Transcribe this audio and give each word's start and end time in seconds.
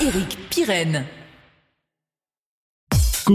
Eric 0.00 0.36
Pirenne. 0.50 1.23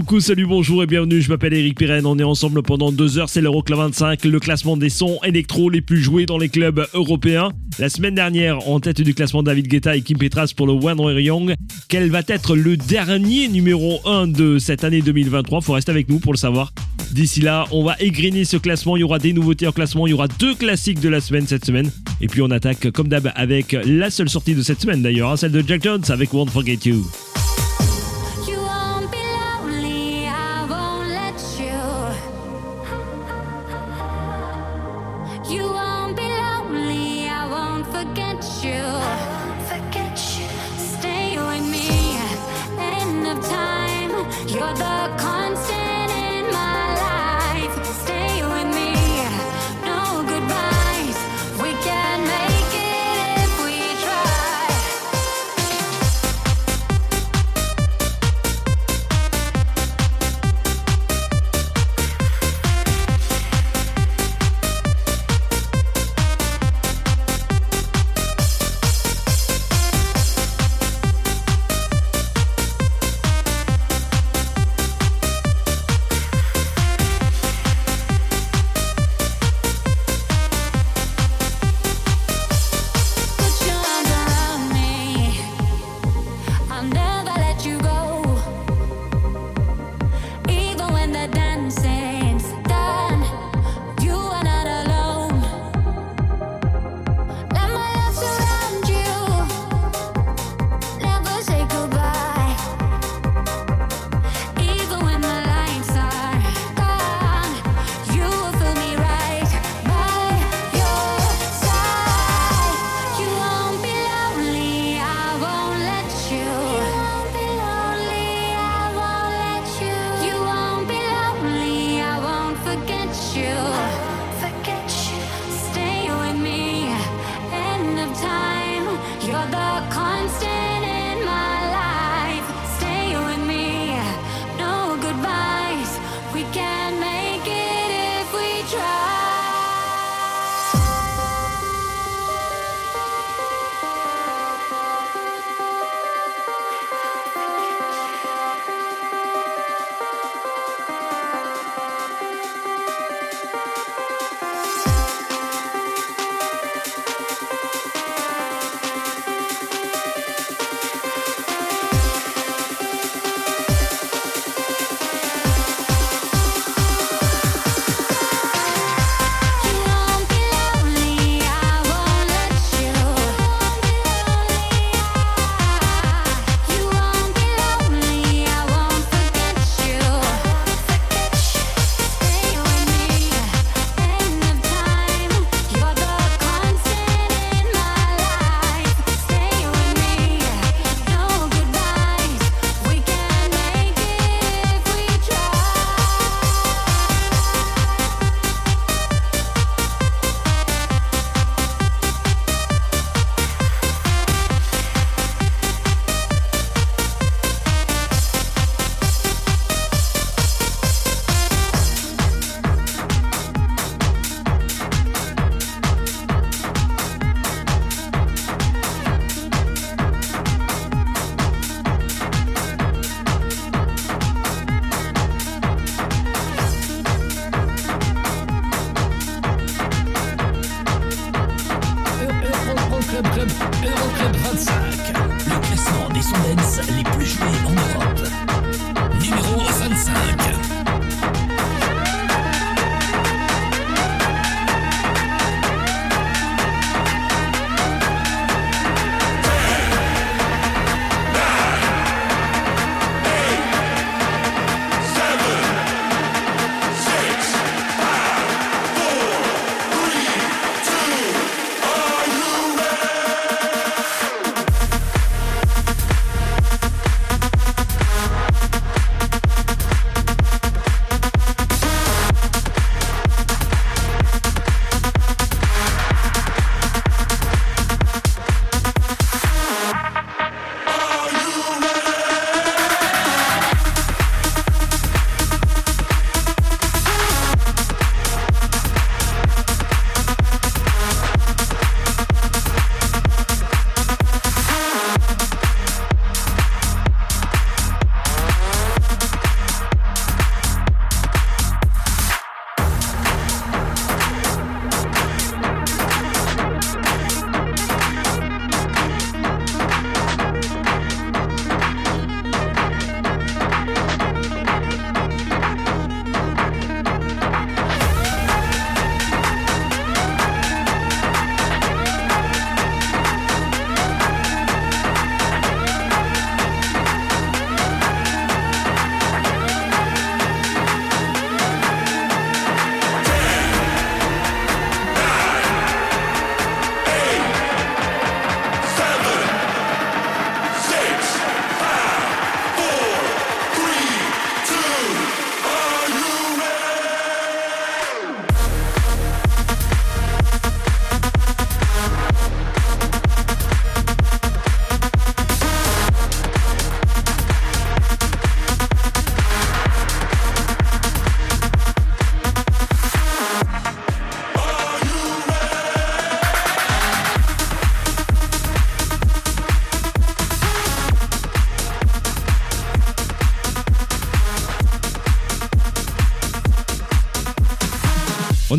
Coucou, 0.10 0.22
salut, 0.22 0.48
bonjour 0.48 0.82
et 0.82 0.88
bienvenue, 0.88 1.22
je 1.22 1.30
m'appelle 1.30 1.54
Eric 1.54 1.78
Pirenne, 1.78 2.08
on 2.08 2.18
est 2.18 2.24
ensemble 2.24 2.64
pendant 2.64 2.92
deux 2.92 3.20
heures, 3.20 3.30
c'est 3.30 3.42
l'Euroclub 3.42 3.78
25, 3.78 4.26
le 4.26 4.40
classement 4.40 4.76
des 4.76 4.90
sons 4.90 5.20
électro 5.24 5.70
les 5.70 5.82
plus 5.82 6.02
joués 6.02 6.26
dans 6.26 6.40
les 6.40 6.50
clubs 6.50 6.84
européens. 6.96 7.52
La 7.78 7.90
semaine 7.90 8.16
dernière, 8.16 8.68
en 8.68 8.80
tête 8.80 9.02
du 9.02 9.14
classement 9.14 9.44
David 9.44 9.68
Guetta 9.68 9.96
et 9.96 10.02
Kim 10.02 10.18
Petras 10.18 10.52
pour 10.58 10.66
le 10.66 10.74
One 10.74 11.00
Roy 11.00 11.22
Young. 11.22 11.54
Quel 11.90 12.10
va 12.10 12.22
être 12.28 12.56
le 12.56 12.76
dernier 12.76 13.50
numéro 13.50 14.00
1 14.04 14.26
de 14.26 14.58
cette 14.58 14.84
année 14.84 15.04
2023 15.04 15.62
Faut 15.62 15.74
rester 15.74 15.92
avec 15.92 16.10
nous 16.10 16.18
pour 16.18 16.34
le 16.34 16.40
savoir. 16.40 16.74
D'ici 17.12 17.42
là, 17.42 17.66
on 17.70 17.84
va 17.84 17.96
égriner 18.00 18.46
ce 18.46 18.58
classement, 18.58 18.98
il 18.98 19.02
y 19.02 19.04
aura 19.04 19.20
des 19.20 19.34
nouveautés 19.34 19.68
en 19.68 19.72
classement, 19.72 20.08
il 20.08 20.10
y 20.10 20.14
aura 20.14 20.28
deux 20.28 20.56
classiques 20.56 21.02
de 21.02 21.10
la 21.10 21.22
semaine 21.22 21.46
cette 21.46 21.66
semaine. 21.66 21.92
Et 22.20 22.26
puis 22.26 22.42
on 22.42 22.50
attaque 22.50 22.90
comme 22.90 23.10
d'hab 23.10 23.32
avec 23.36 23.78
la 23.86 24.10
seule 24.10 24.30
sortie 24.30 24.56
de 24.56 24.64
cette 24.64 24.82
semaine 24.82 25.04
d'ailleurs, 25.04 25.30
hein, 25.30 25.38
celle 25.38 25.52
de 25.52 25.64
Jack 25.68 25.84
Jones 25.84 26.02
avec 26.10 26.34
Won't 26.34 26.48
Forget 26.48 26.80
You. 26.86 26.96
You 26.96 27.06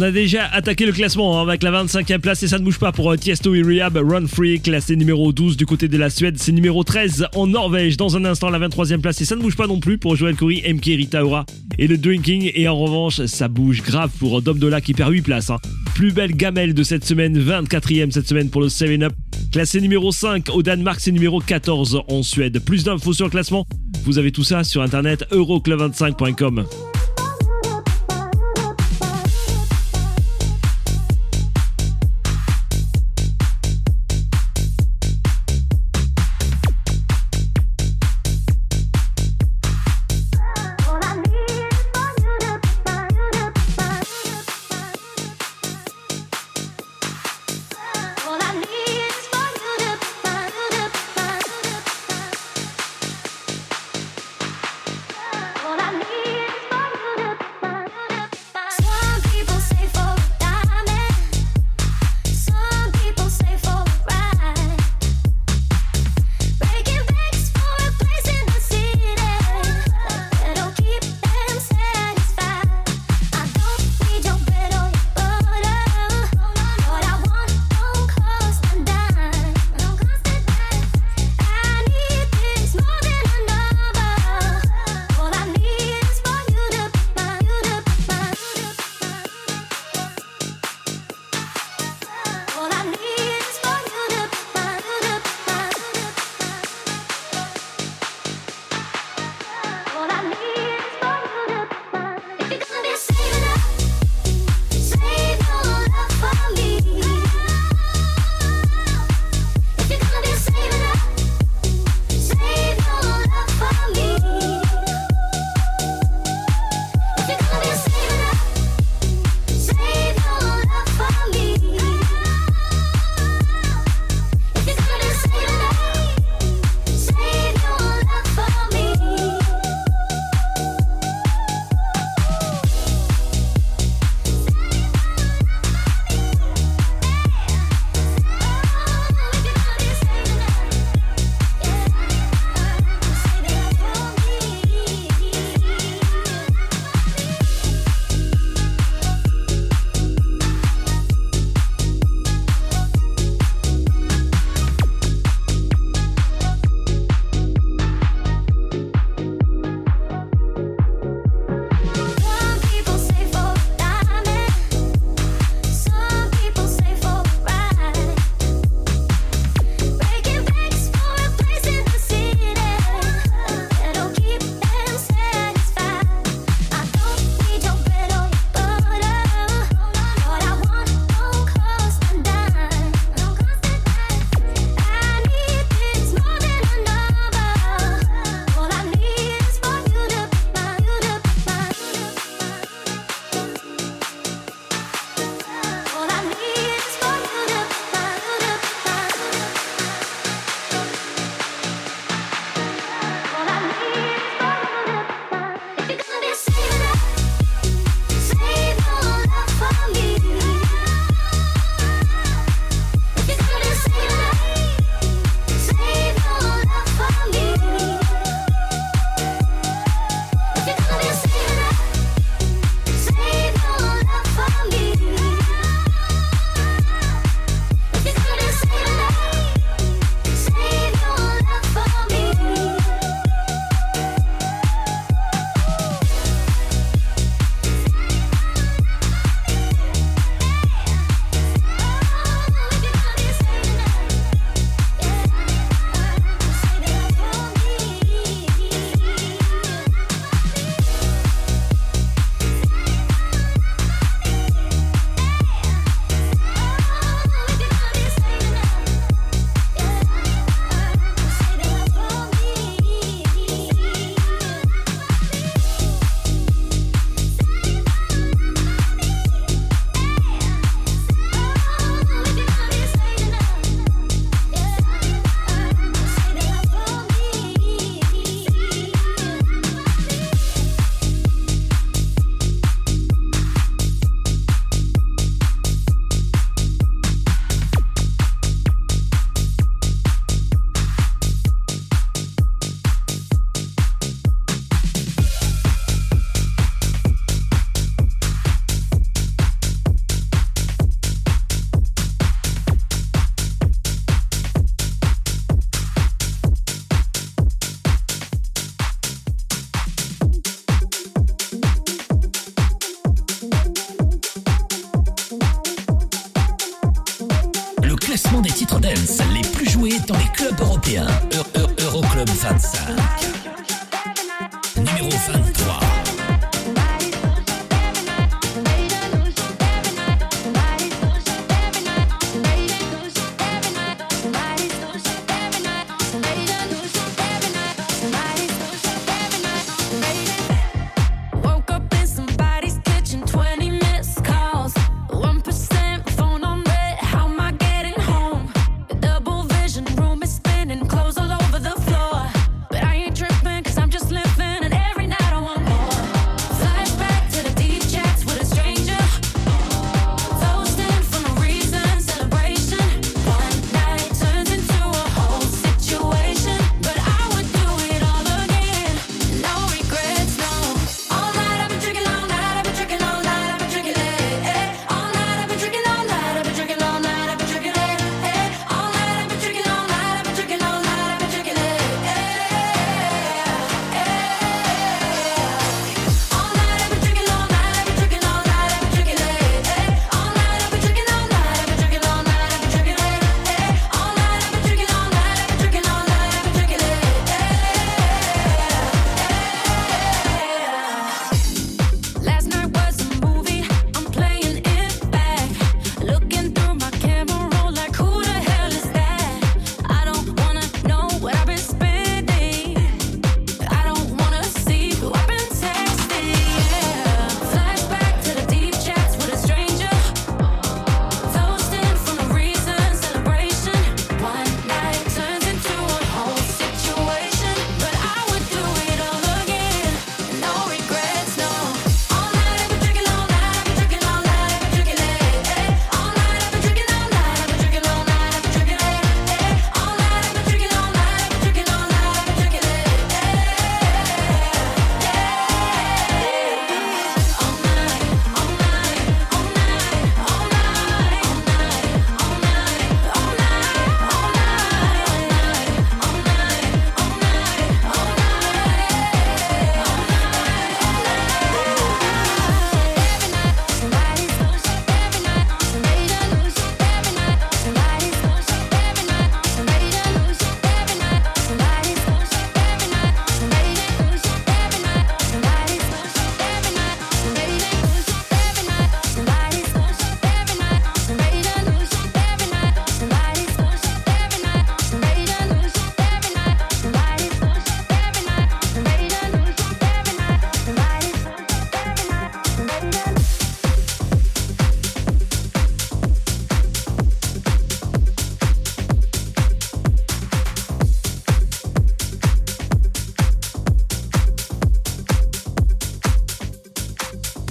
On 0.00 0.04
a 0.04 0.10
déjà 0.12 0.46
attaqué 0.46 0.86
le 0.86 0.92
classement 0.92 1.38
hein, 1.38 1.42
avec 1.42 1.62
la 1.62 1.70
25e 1.84 2.20
place 2.20 2.42
et 2.42 2.48
ça 2.48 2.58
ne 2.58 2.64
bouge 2.64 2.78
pas 2.78 2.90
pour 2.90 3.12
euh, 3.12 3.16
Tiesto 3.18 3.54
et 3.54 3.60
Rehab. 3.60 3.98
Run 3.98 4.26
Free, 4.26 4.58
classé 4.58 4.96
numéro 4.96 5.30
12 5.30 5.58
du 5.58 5.66
côté 5.66 5.88
de 5.88 5.98
la 5.98 6.08
Suède. 6.08 6.36
C'est 6.38 6.52
numéro 6.52 6.82
13 6.82 7.26
en 7.34 7.46
Norvège. 7.46 7.98
Dans 7.98 8.16
un 8.16 8.24
instant, 8.24 8.48
la 8.48 8.58
23e 8.66 9.02
place 9.02 9.20
et 9.20 9.26
ça 9.26 9.36
ne 9.36 9.42
bouge 9.42 9.56
pas 9.56 9.66
non 9.66 9.78
plus 9.78 9.98
pour 9.98 10.16
Joel 10.16 10.36
Corey, 10.36 10.62
MK 10.66 10.86
Rita 10.86 11.22
Ora 11.22 11.44
et 11.78 11.86
le 11.86 11.98
Drinking. 11.98 12.50
Et 12.54 12.66
en 12.66 12.78
revanche, 12.78 13.26
ça 13.26 13.48
bouge 13.48 13.82
grave 13.82 14.10
pour 14.18 14.40
Dom 14.40 14.58
Dola 14.58 14.80
qui 14.80 14.94
perd 14.94 15.12
8 15.12 15.20
places. 15.20 15.50
hein. 15.50 15.58
Plus 15.94 16.12
belle 16.12 16.34
gamelle 16.34 16.72
de 16.72 16.82
cette 16.82 17.04
semaine, 17.04 17.38
24e 17.38 18.10
cette 18.10 18.26
semaine 18.26 18.48
pour 18.48 18.62
le 18.62 18.68
7-Up. 18.68 19.12
Classé 19.52 19.82
numéro 19.82 20.12
5 20.12 20.48
au 20.54 20.62
Danemark, 20.62 20.98
c'est 20.98 21.12
numéro 21.12 21.40
14 21.40 22.04
en 22.08 22.22
Suède. 22.22 22.58
Plus 22.64 22.84
d'infos 22.84 23.12
sur 23.12 23.26
le 23.26 23.30
classement, 23.30 23.66
vous 24.04 24.16
avez 24.16 24.32
tout 24.32 24.44
ça 24.44 24.64
sur 24.64 24.80
internet 24.80 25.26
euroclub25.com. 25.30 26.64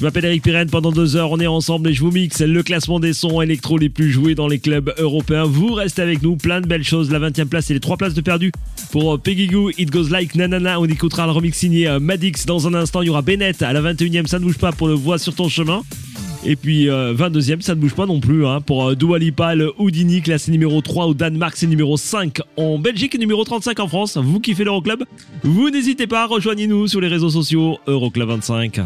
m'appelle 0.09 0.25
Eric 0.25 0.41
Pirenne, 0.41 0.71
pendant 0.71 0.91
deux 0.91 1.17
heures 1.17 1.29
on 1.29 1.39
est 1.39 1.45
ensemble 1.45 1.87
et 1.87 1.93
je 1.93 2.01
vous 2.01 2.09
mixe 2.09 2.41
le 2.41 2.63
classement 2.63 2.99
des 2.99 3.13
sons 3.13 3.43
électro 3.43 3.77
les 3.77 3.89
plus 3.89 4.09
joués 4.09 4.33
dans 4.33 4.47
les 4.47 4.57
clubs 4.57 4.91
européens. 4.97 5.43
Vous 5.43 5.71
restez 5.71 6.01
avec 6.01 6.23
nous, 6.23 6.35
plein 6.35 6.61
de 6.61 6.67
belles 6.67 6.83
choses. 6.83 7.11
La 7.11 7.19
20 7.19 7.37
e 7.37 7.45
place 7.45 7.69
et 7.69 7.75
les 7.75 7.79
trois 7.79 7.95
places 7.95 8.15
de 8.15 8.21
perdu 8.21 8.51
pour 8.91 9.13
euh, 9.13 9.17
Peggy 9.19 9.45
Goo, 9.45 9.69
It 9.77 9.91
Goes 9.91 10.09
Like 10.09 10.33
Nanana. 10.33 10.79
On 10.79 10.85
écoutera 10.85 11.27
le 11.27 11.31
remix 11.31 11.55
signé 11.55 11.87
euh, 11.87 11.99
Madix 11.99 12.47
dans 12.47 12.67
un 12.67 12.73
instant. 12.73 13.03
Il 13.03 13.05
y 13.05 13.09
aura 13.11 13.21
Bennett 13.21 13.61
à 13.61 13.71
la 13.71 13.81
21 13.81 14.23
e 14.23 14.27
ça 14.27 14.39
ne 14.39 14.45
bouge 14.45 14.57
pas 14.57 14.71
pour 14.71 14.87
le 14.87 14.95
voix 14.95 15.19
sur 15.19 15.35
ton 15.35 15.47
chemin. 15.47 15.83
Et 16.43 16.55
puis 16.55 16.87
22e, 16.87 16.89
euh, 16.89 17.57
ça 17.59 17.75
ne 17.75 17.79
bouge 17.79 17.93
pas 17.93 18.07
non 18.07 18.19
plus 18.19 18.47
hein, 18.47 18.61
pour 18.61 18.95
Dua 18.95 19.19
Lipa, 19.19 19.53
le 19.53 19.73
Houdini, 19.77 20.23
classé 20.23 20.49
numéro 20.49 20.81
3 20.81 21.05
au 21.05 21.13
Danemark, 21.13 21.55
c'est 21.55 21.67
numéro 21.67 21.97
5 21.97 22.41
en 22.57 22.79
Belgique 22.79 23.13
et 23.13 23.19
numéro 23.19 23.43
35 23.43 23.79
en 23.79 23.87
France. 23.87 24.17
Vous 24.17 24.39
kiffez 24.39 24.63
l'Euroclub 24.63 25.03
Vous 25.43 25.69
n'hésitez 25.69 26.07
pas, 26.07 26.25
rejoignez-nous 26.25 26.87
sur 26.87 26.99
les 26.99 27.09
réseaux 27.09 27.29
sociaux 27.29 27.77
Euroclub 27.85 28.27
25. 28.27 28.79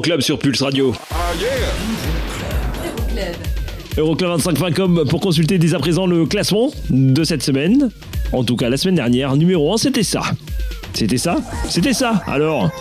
Euroclub 0.00 0.22
sur 0.22 0.38
Pulse 0.38 0.62
Radio. 0.62 0.94
Euroclub25.com 3.98 5.04
pour 5.10 5.20
consulter 5.20 5.58
dès 5.58 5.74
à 5.74 5.78
présent 5.78 6.06
le 6.06 6.24
classement 6.24 6.70
de 6.88 7.22
cette 7.22 7.42
semaine. 7.42 7.90
En 8.32 8.42
tout 8.42 8.56
cas, 8.56 8.70
la 8.70 8.78
semaine 8.78 8.94
dernière, 8.94 9.36
numéro 9.36 9.74
1, 9.74 9.76
c'était 9.76 10.02
ça. 10.02 10.22
C'était 10.94 11.18
ça? 11.18 11.36
C'était 11.68 11.92
ça 11.92 12.22
Alors 12.26 12.70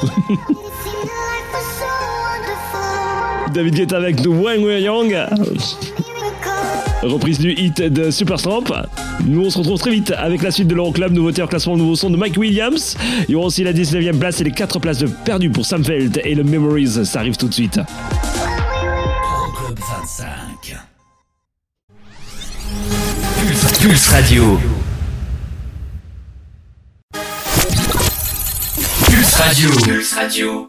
David 3.53 3.75
Guetta 3.75 3.97
avec 3.97 4.21
The 4.21 4.27
Wang 4.27 4.63
Wang 4.63 4.79
Yang. 4.79 5.17
Reprise 7.03 7.39
du 7.39 7.51
hit 7.51 7.81
de 7.81 8.11
Supertramp. 8.11 8.63
Nous, 9.25 9.45
on 9.45 9.49
se 9.49 9.57
retrouve 9.57 9.79
très 9.79 9.91
vite 9.91 10.11
avec 10.17 10.41
la 10.41 10.51
suite 10.51 10.67
de 10.67 10.75
l'Euroclub, 10.75 11.11
nouveauté 11.11 11.41
en 11.41 11.47
classement, 11.47 11.77
nouveau 11.77 11.95
son 11.95 12.09
de 12.09 12.17
Mike 12.17 12.37
Williams. 12.37 12.95
Il 13.27 13.33
y 13.33 13.35
aura 13.35 13.47
aussi 13.47 13.63
la 13.63 13.73
19e 13.73 14.17
place 14.17 14.41
et 14.41 14.43
les 14.43 14.51
4 14.51 14.79
places 14.79 14.99
de 14.99 15.07
perdu 15.07 15.49
pour 15.49 15.65
Samfeld 15.65 16.21
et 16.23 16.35
le 16.35 16.43
Memories. 16.43 17.05
Ça 17.05 17.19
arrive 17.19 17.37
tout 17.37 17.47
de 17.47 17.53
suite. 17.53 17.79
Pulse 23.81 24.07
Radio. 24.09 24.59
Pulse 29.05 29.33
Radio. 29.35 29.69
Pulse 29.85 30.13
Radio. 30.13 30.68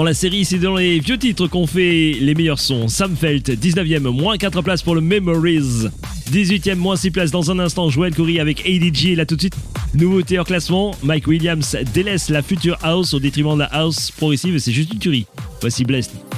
dans 0.00 0.04
la 0.04 0.14
série, 0.14 0.46
c'est 0.46 0.58
dans 0.58 0.76
les 0.76 0.98
vieux 0.98 1.18
titres 1.18 1.46
qu'on 1.46 1.66
fait 1.66 2.16
les 2.18 2.34
meilleurs 2.34 2.58
sons. 2.58 2.88
Sam 2.88 3.14
Felt, 3.14 3.50
19ème, 3.50 4.08
moins 4.08 4.38
4 4.38 4.62
places 4.62 4.80
pour 4.80 4.94
le 4.94 5.02
Memories. 5.02 5.88
18ème, 6.32 6.76
moins 6.76 6.96
6 6.96 7.10
places 7.10 7.30
dans 7.30 7.50
un 7.50 7.58
instant. 7.58 7.90
Joël 7.90 8.14
Coury 8.14 8.40
avec 8.40 8.66
ADG, 8.66 9.14
là 9.14 9.26
tout 9.26 9.36
de 9.36 9.42
suite. 9.42 9.56
Nouveauté 9.92 10.38
hors 10.38 10.46
classement, 10.46 10.94
Mike 11.02 11.26
Williams 11.26 11.76
délaisse 11.92 12.30
la 12.30 12.40
future 12.40 12.78
house 12.80 13.12
au 13.12 13.20
détriment 13.20 13.52
de 13.56 13.58
la 13.58 13.66
house 13.66 14.10
progressive, 14.10 14.56
c'est 14.56 14.72
juste 14.72 14.90
une 14.90 15.00
tuerie. 15.00 15.26
Voici 15.60 15.84
Blessed. 15.84 16.29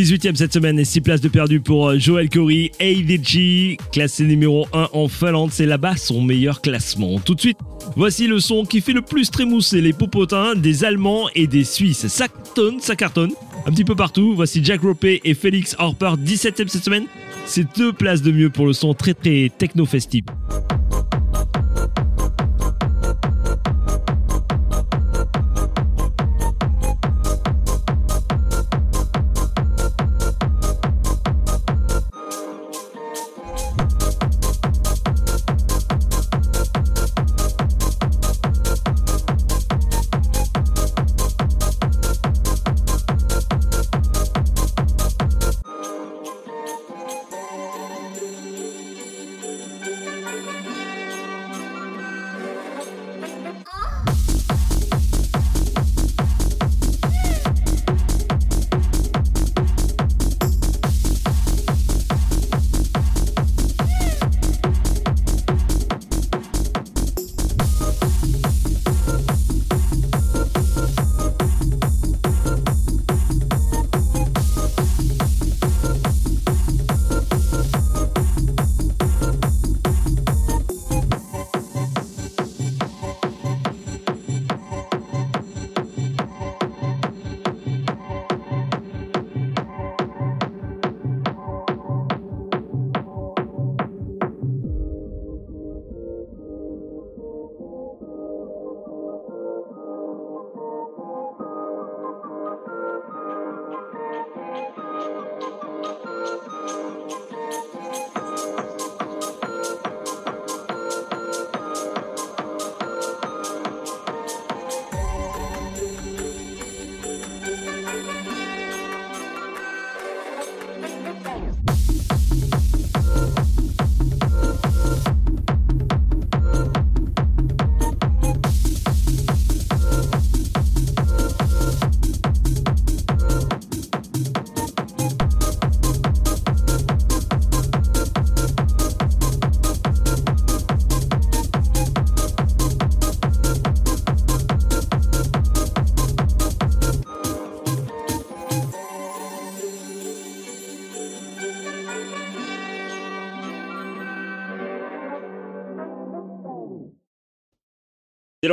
18e 0.00 0.34
cette 0.34 0.54
semaine 0.54 0.78
et 0.78 0.86
6 0.86 1.02
places 1.02 1.20
de 1.20 1.28
perdu 1.28 1.60
pour 1.60 1.90
euh, 1.90 1.98
Joel 1.98 2.30
Corey, 2.30 2.72
ADG, 2.80 3.76
classé 3.92 4.24
numéro 4.24 4.66
1 4.72 4.88
en 4.94 5.08
Finlande. 5.08 5.50
C'est 5.52 5.66
là-bas 5.66 5.96
son 5.96 6.22
meilleur 6.22 6.62
classement. 6.62 7.18
Tout 7.18 7.34
de 7.34 7.40
suite, 7.40 7.58
voici 7.96 8.26
le 8.26 8.40
son 8.40 8.64
qui 8.64 8.80
fait 8.80 8.94
le 8.94 9.02
plus 9.02 9.30
trémousser 9.30 9.82
les 9.82 9.92
popotins 9.92 10.54
des 10.54 10.84
Allemands 10.84 11.28
et 11.34 11.46
des 11.46 11.64
Suisses. 11.64 12.06
Ça 12.06 12.28
cartonne, 12.28 12.80
ça 12.80 12.96
cartonne. 12.96 13.32
Un 13.66 13.72
petit 13.72 13.84
peu 13.84 13.94
partout, 13.94 14.32
voici 14.34 14.64
Jack 14.64 14.80
Ropé 14.80 15.20
et 15.22 15.34
Félix 15.34 15.76
Harper, 15.78 16.14
17e 16.18 16.68
cette 16.68 16.84
semaine. 16.84 17.04
C'est 17.44 17.76
deux 17.76 17.92
places 17.92 18.22
de 18.22 18.32
mieux 18.32 18.48
pour 18.48 18.66
le 18.66 18.72
son 18.72 18.94
très 18.94 19.12
très 19.12 19.50
techno-festif. 19.58 20.24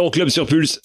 L'Euroclub 0.08 0.30
sur 0.30 0.46
Pulse. 0.46 0.80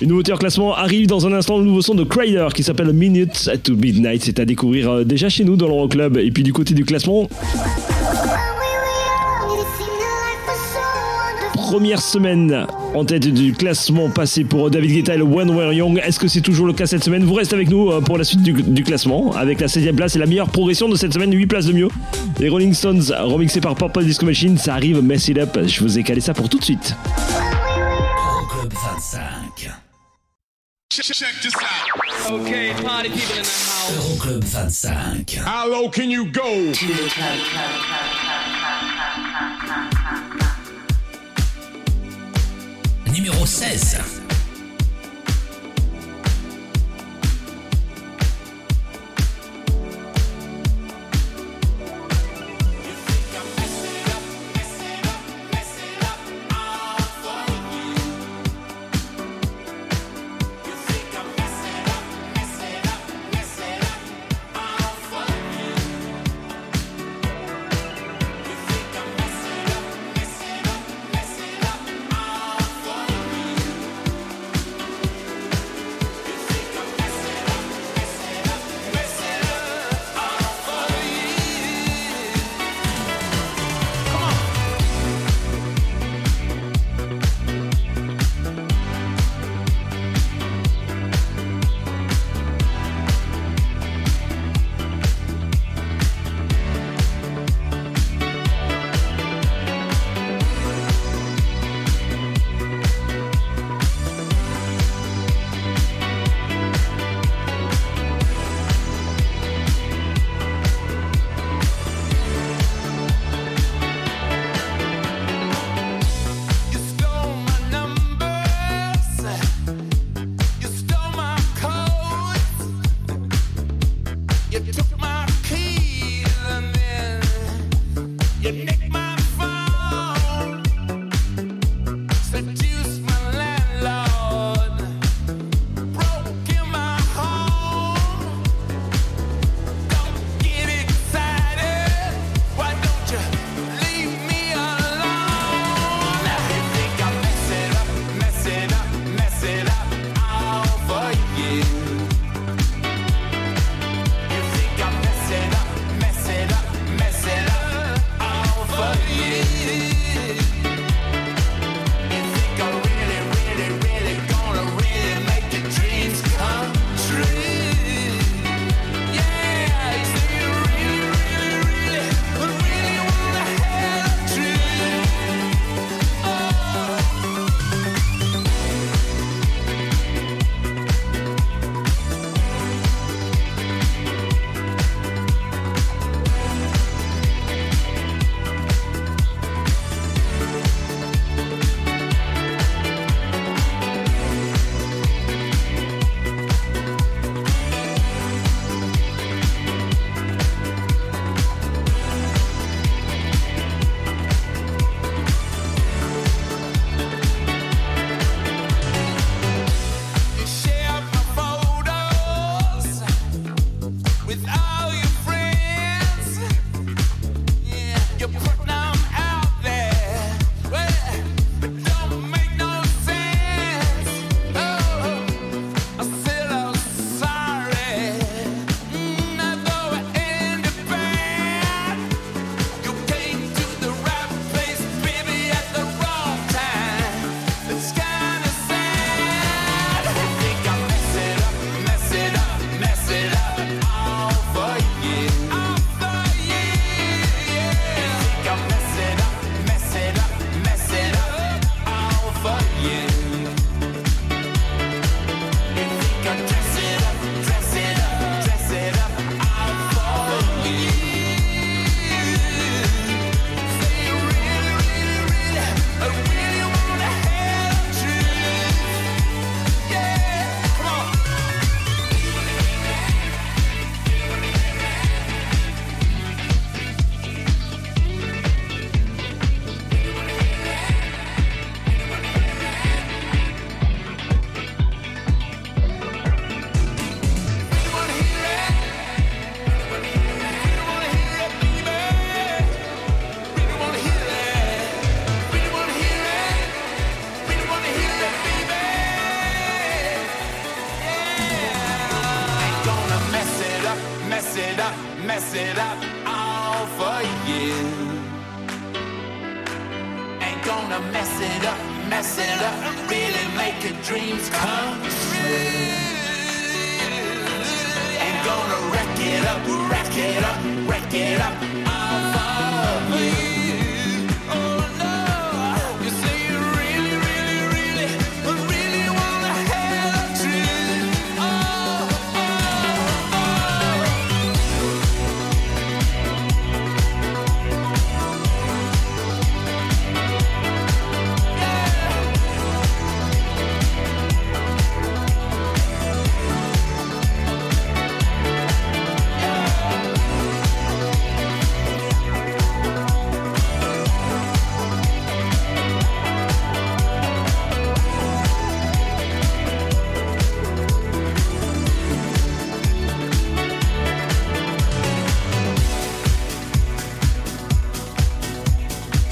Une 0.00 0.08
nouveauté 0.08 0.32
en 0.32 0.38
classement 0.38 0.74
arrive 0.74 1.06
dans 1.06 1.26
un 1.26 1.32
instant, 1.34 1.58
le 1.58 1.64
nouveau 1.64 1.82
son 1.82 1.94
de 1.94 2.04
Crider 2.04 2.48
qui 2.54 2.62
s'appelle 2.62 2.90
Minutes 2.94 3.50
to 3.62 3.76
Midnight. 3.76 4.22
C'est 4.24 4.38
à 4.38 4.46
découvrir 4.46 4.90
euh, 4.90 5.04
déjà 5.04 5.28
chez 5.28 5.44
nous 5.44 5.56
dans 5.56 5.66
l'Euroclub. 5.66 6.16
Et 6.16 6.30
puis 6.30 6.42
du 6.42 6.54
côté 6.54 6.72
du 6.72 6.86
classement, 6.86 7.28
première 11.52 12.00
semaine 12.00 12.66
en 12.94 13.04
tête 13.04 13.26
du 13.26 13.52
classement 13.52 14.10
passé 14.10 14.44
pour 14.44 14.70
David 14.70 14.92
Guetta 14.92 15.14
et 15.14 15.18
le 15.18 15.24
When 15.24 15.50
We're 15.50 15.72
Young. 15.72 16.00
Est-ce 16.04 16.18
que 16.18 16.28
c'est 16.28 16.40
toujours 16.40 16.66
le 16.66 16.72
cas 16.72 16.86
cette 16.86 17.04
semaine? 17.04 17.24
Vous 17.24 17.34
restez 17.34 17.54
avec 17.54 17.70
nous 17.70 17.90
euh, 17.90 18.00
pour 18.00 18.18
la 18.18 18.24
suite 18.24 18.42
du, 18.42 18.52
du 18.52 18.82
classement 18.82 19.32
avec 19.32 19.60
la 19.60 19.66
7ème 19.66 19.94
place 19.94 20.16
et 20.16 20.18
la 20.18 20.26
meilleure 20.26 20.48
progression 20.48 20.88
de 20.88 20.96
cette 20.96 21.12
semaine, 21.12 21.32
8 21.32 21.46
places 21.46 21.66
de 21.66 21.72
mieux. 21.72 21.88
Les 22.38 22.48
Rolling 22.48 22.74
Stones 22.74 23.02
remixés 23.20 23.60
par 23.60 23.74
Purple 23.74 24.04
Disco 24.04 24.26
Machine, 24.26 24.58
ça 24.58 24.74
arrive, 24.74 25.02
mess 25.02 25.28
it 25.28 25.38
up. 25.38 25.58
Je 25.66 25.80
vous 25.80 25.98
ai 25.98 26.02
calé 26.02 26.20
ça 26.20 26.34
pour 26.34 26.48
tout 26.48 26.58
de 26.58 26.64
suite. 26.64 26.94
Euroclub 27.78 28.72
25. 28.72 29.70
Check, 30.92 31.04
check 31.04 31.34
this 31.40 31.54
out. 31.54 32.32
Okay, 32.32 32.72
party 32.82 33.10
people 33.10 33.36
in 33.36 33.42
the 33.42 33.48
house. 33.48 34.18
Euroclub 34.18 34.44
25. 34.44 35.38
How 35.44 35.68
low 35.68 35.88
can 35.88 36.10
you 36.10 36.26
go? 36.32 36.72
Numéro 43.30 43.46
16. 43.46 44.19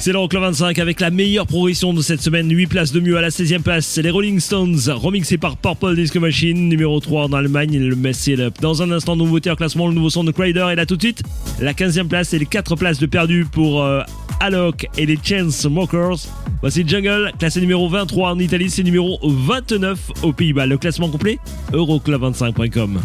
C'est 0.09 0.13
l'Euroclub 0.13 0.41
25 0.41 0.79
avec 0.79 1.01
la 1.01 1.11
meilleure 1.11 1.45
progression 1.45 1.93
de 1.93 2.01
cette 2.01 2.19
semaine. 2.19 2.49
8 2.49 2.65
places 2.65 2.91
de 2.91 2.99
mieux 2.99 3.15
à 3.15 3.21
la 3.21 3.29
16e 3.29 3.61
place. 3.61 3.85
C'est 3.85 4.01
les 4.01 4.09
Rolling 4.09 4.39
Stones, 4.39 4.79
remixés 4.87 5.37
par 5.37 5.55
Purple 5.55 5.95
Disco 5.95 6.19
Machine, 6.19 6.67
numéro 6.67 6.99
3 6.99 7.25
en 7.25 7.33
Allemagne, 7.33 7.77
le 7.77 7.95
Mess. 7.95 8.27
Dans 8.59 8.81
un 8.81 8.89
instant, 8.89 9.15
nouveauté 9.15 9.51
en 9.51 9.55
classement, 9.55 9.87
le 9.87 9.93
nouveau 9.93 10.09
son 10.09 10.23
de 10.23 10.31
Crider. 10.31 10.67
Et 10.71 10.75
là 10.75 10.87
tout 10.87 10.95
de 10.95 11.01
suite, 11.03 11.21
la 11.59 11.73
15e 11.73 12.07
place 12.07 12.33
et 12.33 12.39
les 12.39 12.47
4 12.47 12.75
places 12.75 12.97
de 12.97 13.05
perdu 13.05 13.45
pour 13.45 13.83
euh, 13.83 14.01
Alok 14.39 14.87
et 14.97 15.05
les 15.05 15.19
Chainsmokers. 15.21 16.17
Voici 16.61 16.83
Jungle, 16.87 17.31
classé 17.37 17.61
numéro 17.61 17.87
23 17.87 18.31
en 18.31 18.39
Italie, 18.39 18.71
c'est 18.71 18.81
numéro 18.81 19.19
29 19.21 19.99
aux 20.23 20.33
Pays-Bas. 20.33 20.65
Le 20.65 20.79
classement 20.79 21.09
complet, 21.09 21.37
euroclub25.com. 21.71 22.99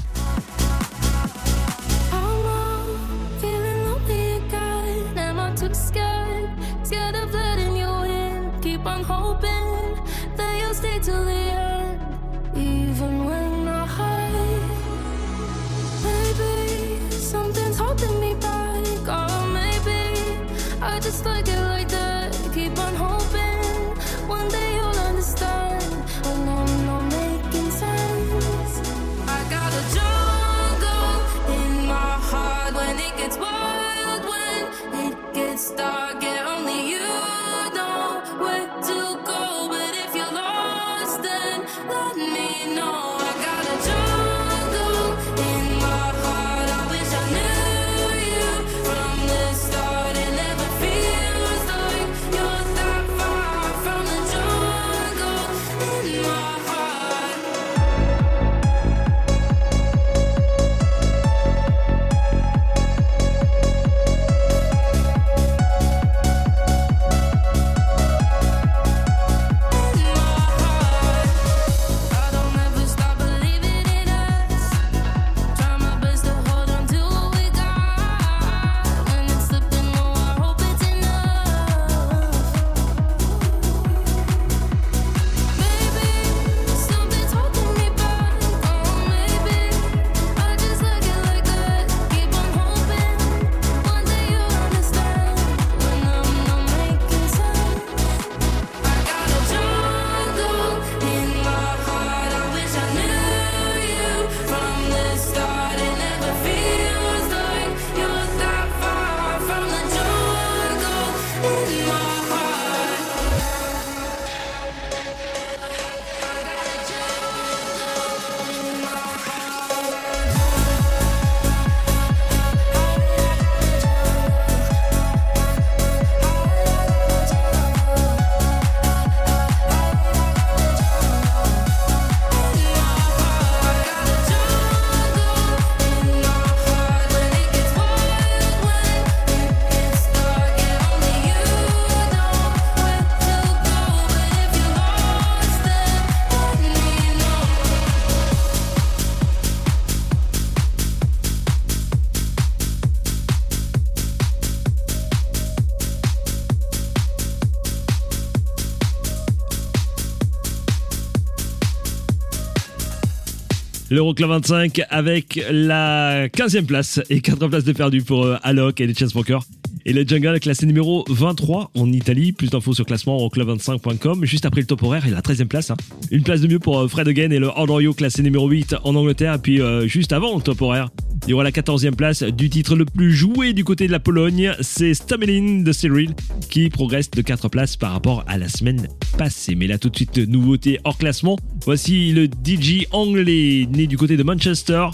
L'Euroclub 163.95 164.28
25 164.28 164.82
avec 164.90 165.40
la 165.53 166.26
15e 166.26 166.66
place 166.66 167.01
et 167.11 167.20
4 167.20 167.47
places 167.47 167.62
de 167.62 167.72
perdu 167.72 168.03
pour 168.03 168.24
euh, 168.24 168.36
Alok 168.42 168.80
et 168.80 168.88
les 168.88 168.95
Chainsmokers. 168.95 169.45
Et 169.87 169.93
le 169.93 170.05
Jungle 170.07 170.41
classé 170.41 170.64
numéro 170.64 171.05
23 171.11 171.70
en 171.74 171.93
Italie. 171.93 172.32
Plus 172.32 172.49
d'infos 172.49 172.72
sur 172.72 172.87
classement 172.87 173.18
euroclub25.com. 173.18 174.24
Juste 174.24 174.47
après 174.47 174.62
le 174.62 174.66
top 174.66 174.82
horaire 174.82 175.07
et 175.07 175.11
la 175.11 175.20
13e 175.20 175.45
place. 175.45 175.70
hein. 175.70 175.76
Une 176.11 176.22
place 176.22 176.41
de 176.41 176.49
mieux 176.49 176.59
pour 176.59 176.78
euh, 176.78 176.89
Fred 176.89 177.07
Again 177.07 177.30
et 177.30 177.39
le 177.39 177.49
Royo 177.49 177.93
classé 177.93 178.22
numéro 178.22 178.49
8 178.49 178.76
en 178.82 178.95
Angleterre. 178.95 179.35
Et 179.35 179.39
puis 179.39 179.61
euh, 179.61 179.87
juste 179.87 180.12
avant 180.14 180.37
le 180.37 180.43
top 180.43 180.62
horaire, 180.62 180.89
il 181.26 181.30
y 181.30 181.32
aura 181.35 181.45
la 181.45 181.51
14e 181.51 181.95
place 181.95 182.22
du 182.22 182.49
titre 182.49 182.76
le 182.76 182.87
plus 182.87 183.12
joué 183.12 183.53
du 183.53 183.62
côté 183.64 183.87
de 183.87 183.93
la 183.93 184.01
Pologne. 184.01 184.53
C'est 184.61 184.95
Stamelin 184.95 185.62
de 185.62 185.72
Cyril 185.72 186.14
qui 186.49 186.70
progresse 186.70 187.11
de 187.11 187.20
4 187.20 187.49
places 187.51 187.76
par 187.76 187.93
rapport 187.93 188.24
à 188.26 188.39
la 188.39 188.49
semaine 188.49 188.89
passée. 189.18 189.55
Mais 189.55 189.66
là 189.66 189.76
tout 189.76 189.91
de 189.91 189.97
suite, 189.97 190.16
nouveauté 190.16 190.78
hors 190.85 190.97
classement. 190.97 191.39
Voici 191.66 192.12
le 192.12 192.24
DJ 192.26 192.87
anglais 192.91 193.66
né 193.70 193.87
du 193.87 193.99
côté 193.99 194.16
de 194.16 194.22
Manchester. 194.22 194.87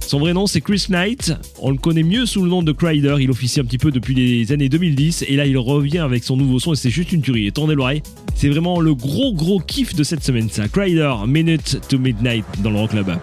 Son 0.00 0.20
vrai 0.20 0.32
nom 0.32 0.46
c'est 0.46 0.60
Chris 0.60 0.86
Knight, 0.88 1.32
on 1.58 1.70
le 1.70 1.78
connaît 1.78 2.02
mieux 2.02 2.26
sous 2.26 2.42
le 2.42 2.48
nom 2.48 2.62
de 2.62 2.72
Crider, 2.72 3.16
il 3.20 3.30
officie 3.30 3.60
un 3.60 3.64
petit 3.64 3.78
peu 3.78 3.90
depuis 3.90 4.14
les 4.14 4.52
années 4.52 4.68
2010 4.68 5.24
et 5.28 5.36
là 5.36 5.46
il 5.46 5.58
revient 5.58 5.98
avec 5.98 6.22
son 6.22 6.36
nouveau 6.36 6.58
son 6.60 6.74
et 6.74 6.76
c'est 6.76 6.90
juste 6.90 7.12
une 7.12 7.22
tuerie, 7.22 7.46
et 7.46 7.52
tournez 7.52 7.74
l'oreille, 7.74 8.02
c'est 8.34 8.48
vraiment 8.48 8.80
le 8.80 8.94
gros 8.94 9.34
gros 9.34 9.58
kiff 9.58 9.94
de 9.94 10.04
cette 10.04 10.22
semaine 10.22 10.48
ça, 10.48 10.68
Crider, 10.68 11.12
Minute 11.26 11.80
to 11.88 11.98
Midnight 11.98 12.44
dans 12.62 12.70
le 12.70 12.78
Rock 12.78 12.90
Club. 12.90 13.18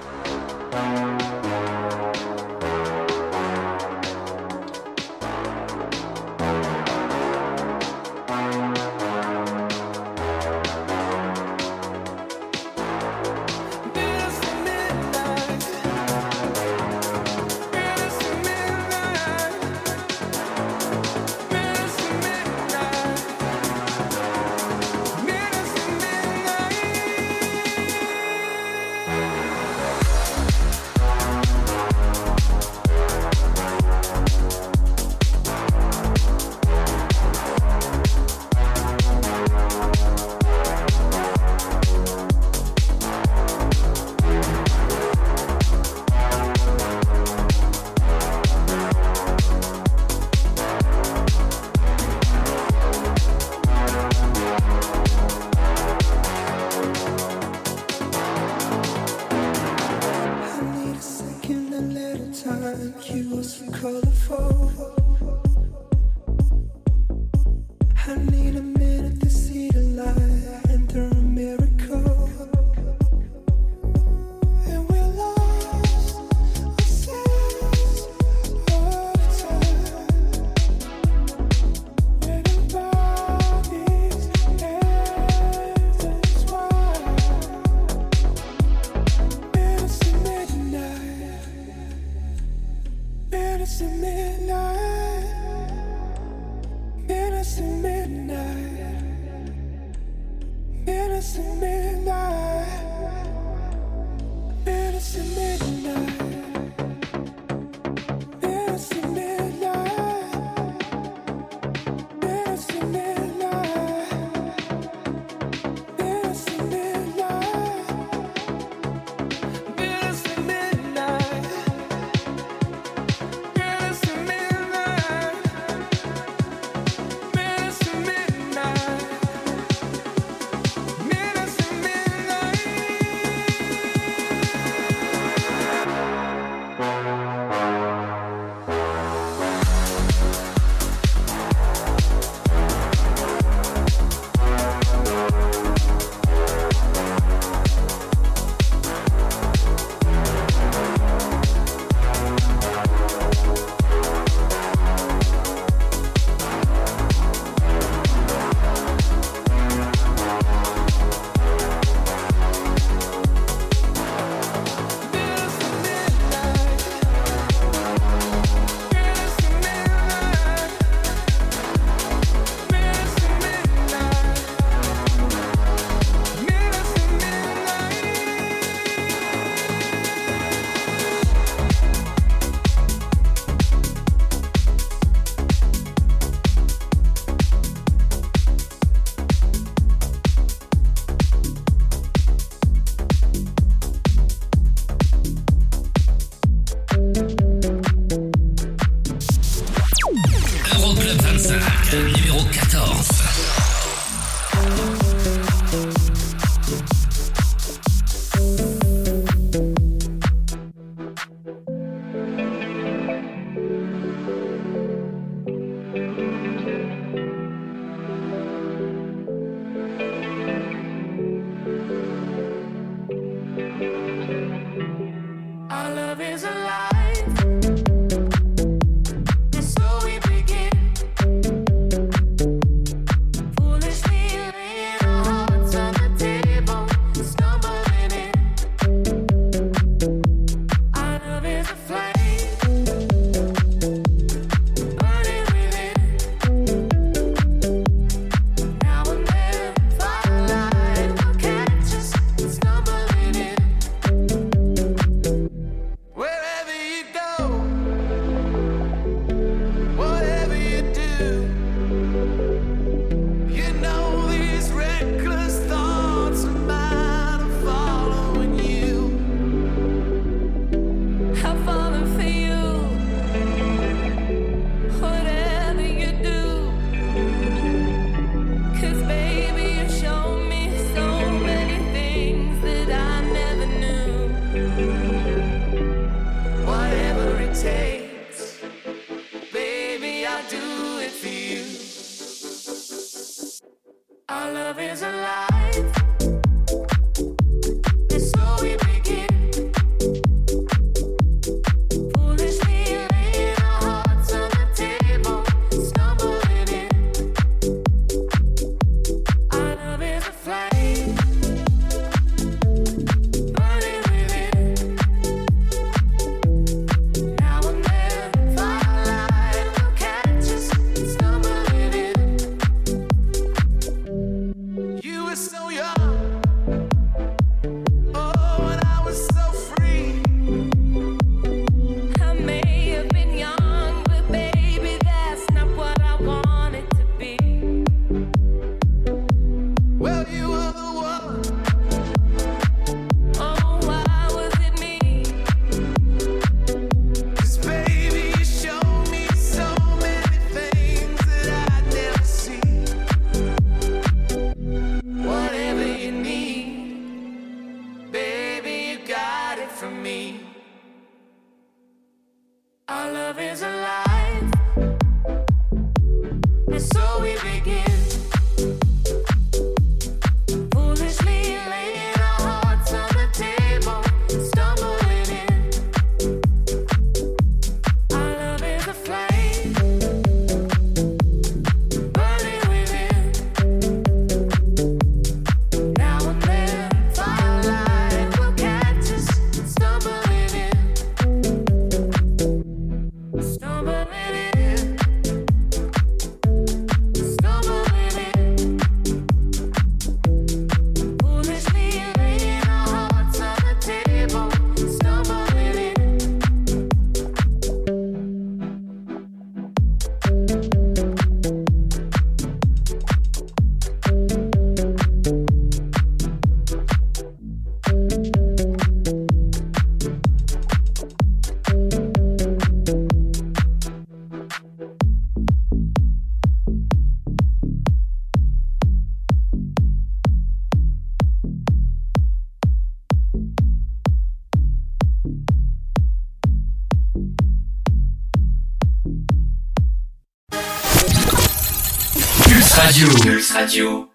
Radio. 443.54 444.10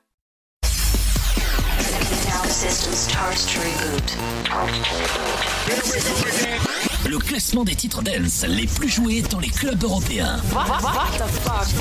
Le 7.06 7.18
classement 7.18 7.62
des 7.62 7.76
titres 7.76 8.02
dance 8.02 8.44
les 8.48 8.66
plus 8.66 8.88
joués 8.88 9.22
dans 9.22 9.38
les 9.38 9.50
clubs 9.50 9.80
européens. 9.84 10.38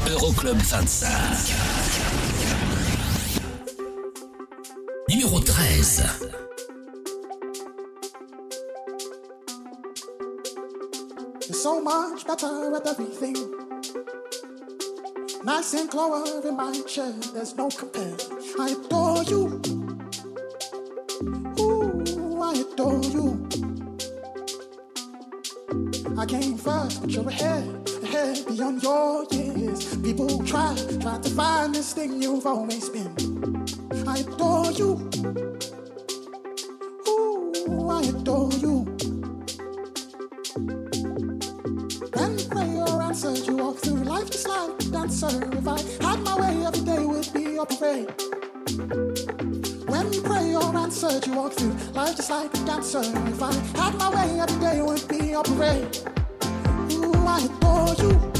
Euroclub 0.08 0.58
25. 0.58 1.08
Numéro 5.10 5.40
13. 5.40 6.04
You're 11.48 11.56
so 11.56 11.82
much 11.82 12.24
better 12.28 12.76
at 12.76 12.86
everything. 12.86 13.57
Nice 15.48 15.76
and 15.76 15.90
in 16.44 16.58
my 16.58 16.78
chair, 16.86 17.14
there's 17.34 17.56
no 17.56 17.70
compare. 17.70 18.18
I 18.60 18.72
adore 18.72 19.24
you. 19.24 19.62
Ooh, 21.62 22.42
I 22.42 22.66
adore 22.66 23.02
you. 23.16 23.48
I 26.18 26.26
came 26.26 26.58
first, 26.58 27.00
but 27.00 27.12
you're 27.12 27.30
ahead, 27.30 27.90
ahead 28.04 28.46
beyond 28.46 28.84
your 28.84 29.24
years. 29.32 29.96
People 29.96 30.44
try, 30.44 30.76
try 31.00 31.18
to 31.18 31.30
find 31.30 31.74
this 31.74 31.94
thing 31.94 32.22
you've 32.22 32.46
always 32.46 32.90
been. 32.90 33.16
I 34.06 34.18
adore 34.18 34.74
you. 34.74 35.57
Dancer. 44.92 45.28
If 45.54 45.68
I 45.68 45.80
had 46.06 46.20
my 46.22 46.40
way, 46.40 46.66
every 46.66 46.82
day 46.82 47.06
would 47.06 47.32
be 47.34 47.58
a 47.58 47.66
parade. 47.66 48.12
When 49.88 50.24
prayer 50.24 50.60
answered, 50.76 51.26
you 51.28 51.34
walk 51.34 51.54
through 51.54 51.76
life 51.94 52.16
just 52.16 52.30
like 52.30 52.54
a 52.54 52.66
dancer. 52.66 53.02
If 53.02 53.42
I 53.42 53.54
had 53.78 53.96
my 53.98 54.10
way, 54.16 54.40
every 54.40 54.60
day 54.60 54.82
would 54.82 55.08
be 55.08 55.34
a 55.34 55.44
parade. 55.44 55.98
Ooh, 56.94 57.14
I 57.26 57.46
adore 57.46 57.96
you. 58.04 58.37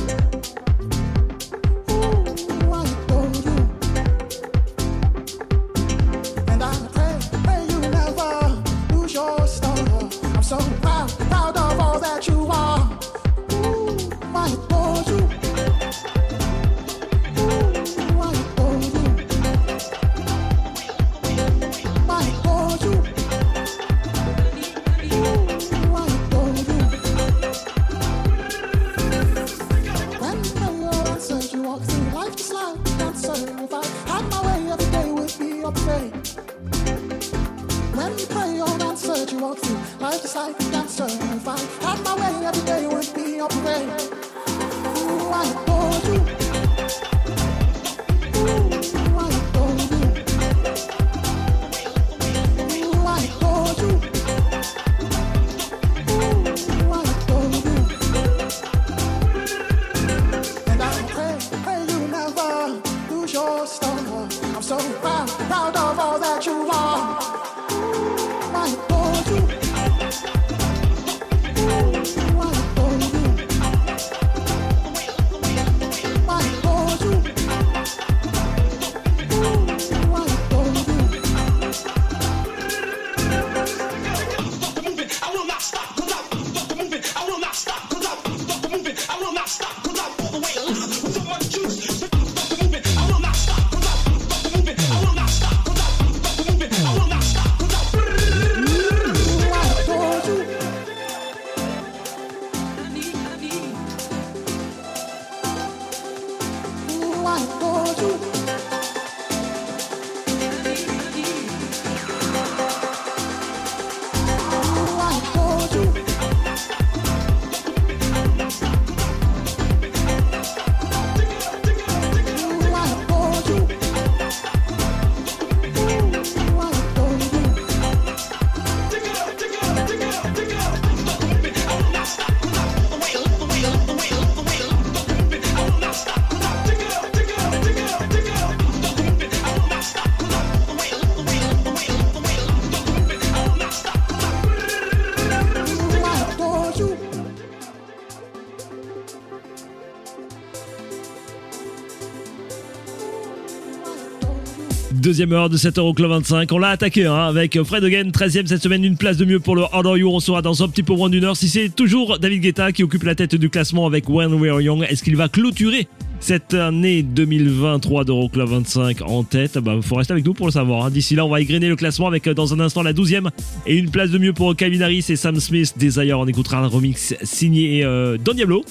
Deuxième 155.18 155.34
heure 155.34 155.50
de 155.50 155.58
7 155.58 155.80
Euroclub 155.80 156.12
25. 156.12 156.52
On 156.52 156.60
l'a 156.60 156.70
attaqué 156.70 157.08
hein, 157.08 157.16
avec 157.16 157.60
Fred 157.64 157.84
Hogan, 157.84 158.12
13ème 158.12 158.46
cette 158.46 158.62
semaine, 158.62 158.84
une 158.84 158.98
place 158.98 159.18
de 159.18 159.26
mieux 159.26 159.40
pour 159.40 159.56
le 159.56 159.64
Harder 159.64 160.00
You. 160.00 160.12
On 160.12 160.20
saura 160.20 160.44
dans 160.44 160.62
un 160.62 160.68
petit 160.68 160.84
peu 160.84 160.94
moins 160.94 161.10
d'une 161.10 161.24
heure 161.24 161.36
si 161.36 161.50
c'est 161.50 161.70
toujours 161.70 162.20
David 162.20 162.44
Guetta 162.44 162.72
qui 162.72 162.84
occupe 162.84 163.02
la 163.02 163.16
tête 163.16 163.34
du 163.34 163.50
classement 163.50 163.88
avec 163.88 164.08
When 164.10 164.32
We're 164.36 164.62
Young. 164.62 164.86
Est-ce 164.88 165.04
qu'il 165.04 165.16
va 165.16 165.28
clôturer 165.28 165.88
cette 166.20 166.54
année 166.54 167.02
2023 167.02 168.04
d'Euroclub 168.06 168.48
25 168.48 169.02
en 169.10 169.24
tête? 169.24 169.58
Bah, 169.58 169.74
faut 169.82 169.96
rester 169.96 170.14
avec 170.14 170.24
nous 170.24 170.36
pour 170.36 170.46
le 170.46 170.52
savoir. 170.52 170.86
hein. 170.86 170.92
D'ici 170.92 171.16
là, 171.16 171.26
on 171.26 171.30
va 171.30 171.42
égrener 171.42 171.68
le 171.68 171.76
classement 171.76 172.06
avec 172.06 172.28
euh, 172.28 172.36
dans 172.36 172.54
un 172.54 172.60
instant 172.60 172.84
la 172.84 172.94
12ème 172.94 173.30
et 173.66 173.76
une 173.76 173.90
place 173.90 174.12
de 174.12 174.20
mieux 174.20 174.34
pour 174.34 174.56
Calvin 174.56 174.82
Harris 174.82 175.06
et 175.10 175.16
Sam 175.16 175.40
Smith. 175.40 175.74
Desire, 175.80 176.20
on 176.20 176.28
écoutera 176.28 176.60
un 176.60 176.68
remix 176.68 177.16
signé 177.24 177.84
euh, 177.84 178.20
Don 178.24 178.36
Diablo. 178.36 178.64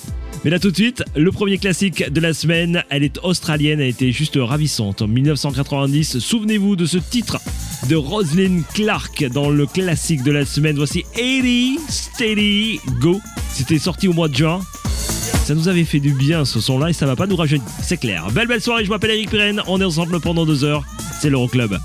Mais 0.45 0.51
là 0.51 0.59
tout 0.59 0.71
de 0.71 0.77
suite, 0.77 1.03
le 1.17 1.33
premier 1.33 1.59
classique 1.59 2.11
de 2.11 2.21
la 2.21 2.33
semaine, 2.33 2.85
elle 2.91 3.03
est 3.03 3.19
australienne, 3.23 3.81
elle 3.81 3.89
était 3.89 4.13
juste 4.13 4.39
ravissante. 4.41 5.03
En 5.03 5.09
1990, 5.09 6.19
souvenez-vous 6.19 6.77
de 6.77 6.87
ce 6.87 6.99
titre 6.99 7.39
de 7.89 7.97
Rosalind 7.97 8.63
Clark 8.75 9.25
dans 9.33 9.51
le 9.51 9.67
classique 9.67 10.23
de 10.23 10.33
la 10.33 10.45
semaine. 10.45 10.77
Voici 10.77 11.05
80 11.15 11.77
Steady 11.89 12.81
Go. 13.01 13.21
C'était 13.53 13.79
sorti 13.79 14.09
au 14.09 14.13
mois 14.13 14.29
de 14.29 14.35
juin. 14.35 14.61
Ça 15.45 15.55
nous 15.55 15.69
avait 15.69 15.85
fait 15.85 16.01
du 16.01 16.13
bien 16.13 16.45
ce 16.45 16.61
son-là 16.61 16.91
et 16.91 16.93
ça 16.93 17.07
va 17.07 17.17
pas 17.17 17.27
nous 17.27 17.37
rajeunir, 17.37 17.65
c'est 17.83 17.97
clair. 17.97 18.29
Belle 18.33 18.49
belle 18.49 18.61
soirée, 18.61 18.85
je 18.85 18.91
m'appelle 18.91 19.13
Eric 19.13 19.31
Pirenne, 19.31 19.63
on 19.69 19.81
est 19.81 19.85
ensemble 19.85 20.21
pendant 20.21 20.45
deux 20.45 20.65
heures, 20.65 20.85
c'est 21.21 21.31
l'Euroclub. 21.31 21.79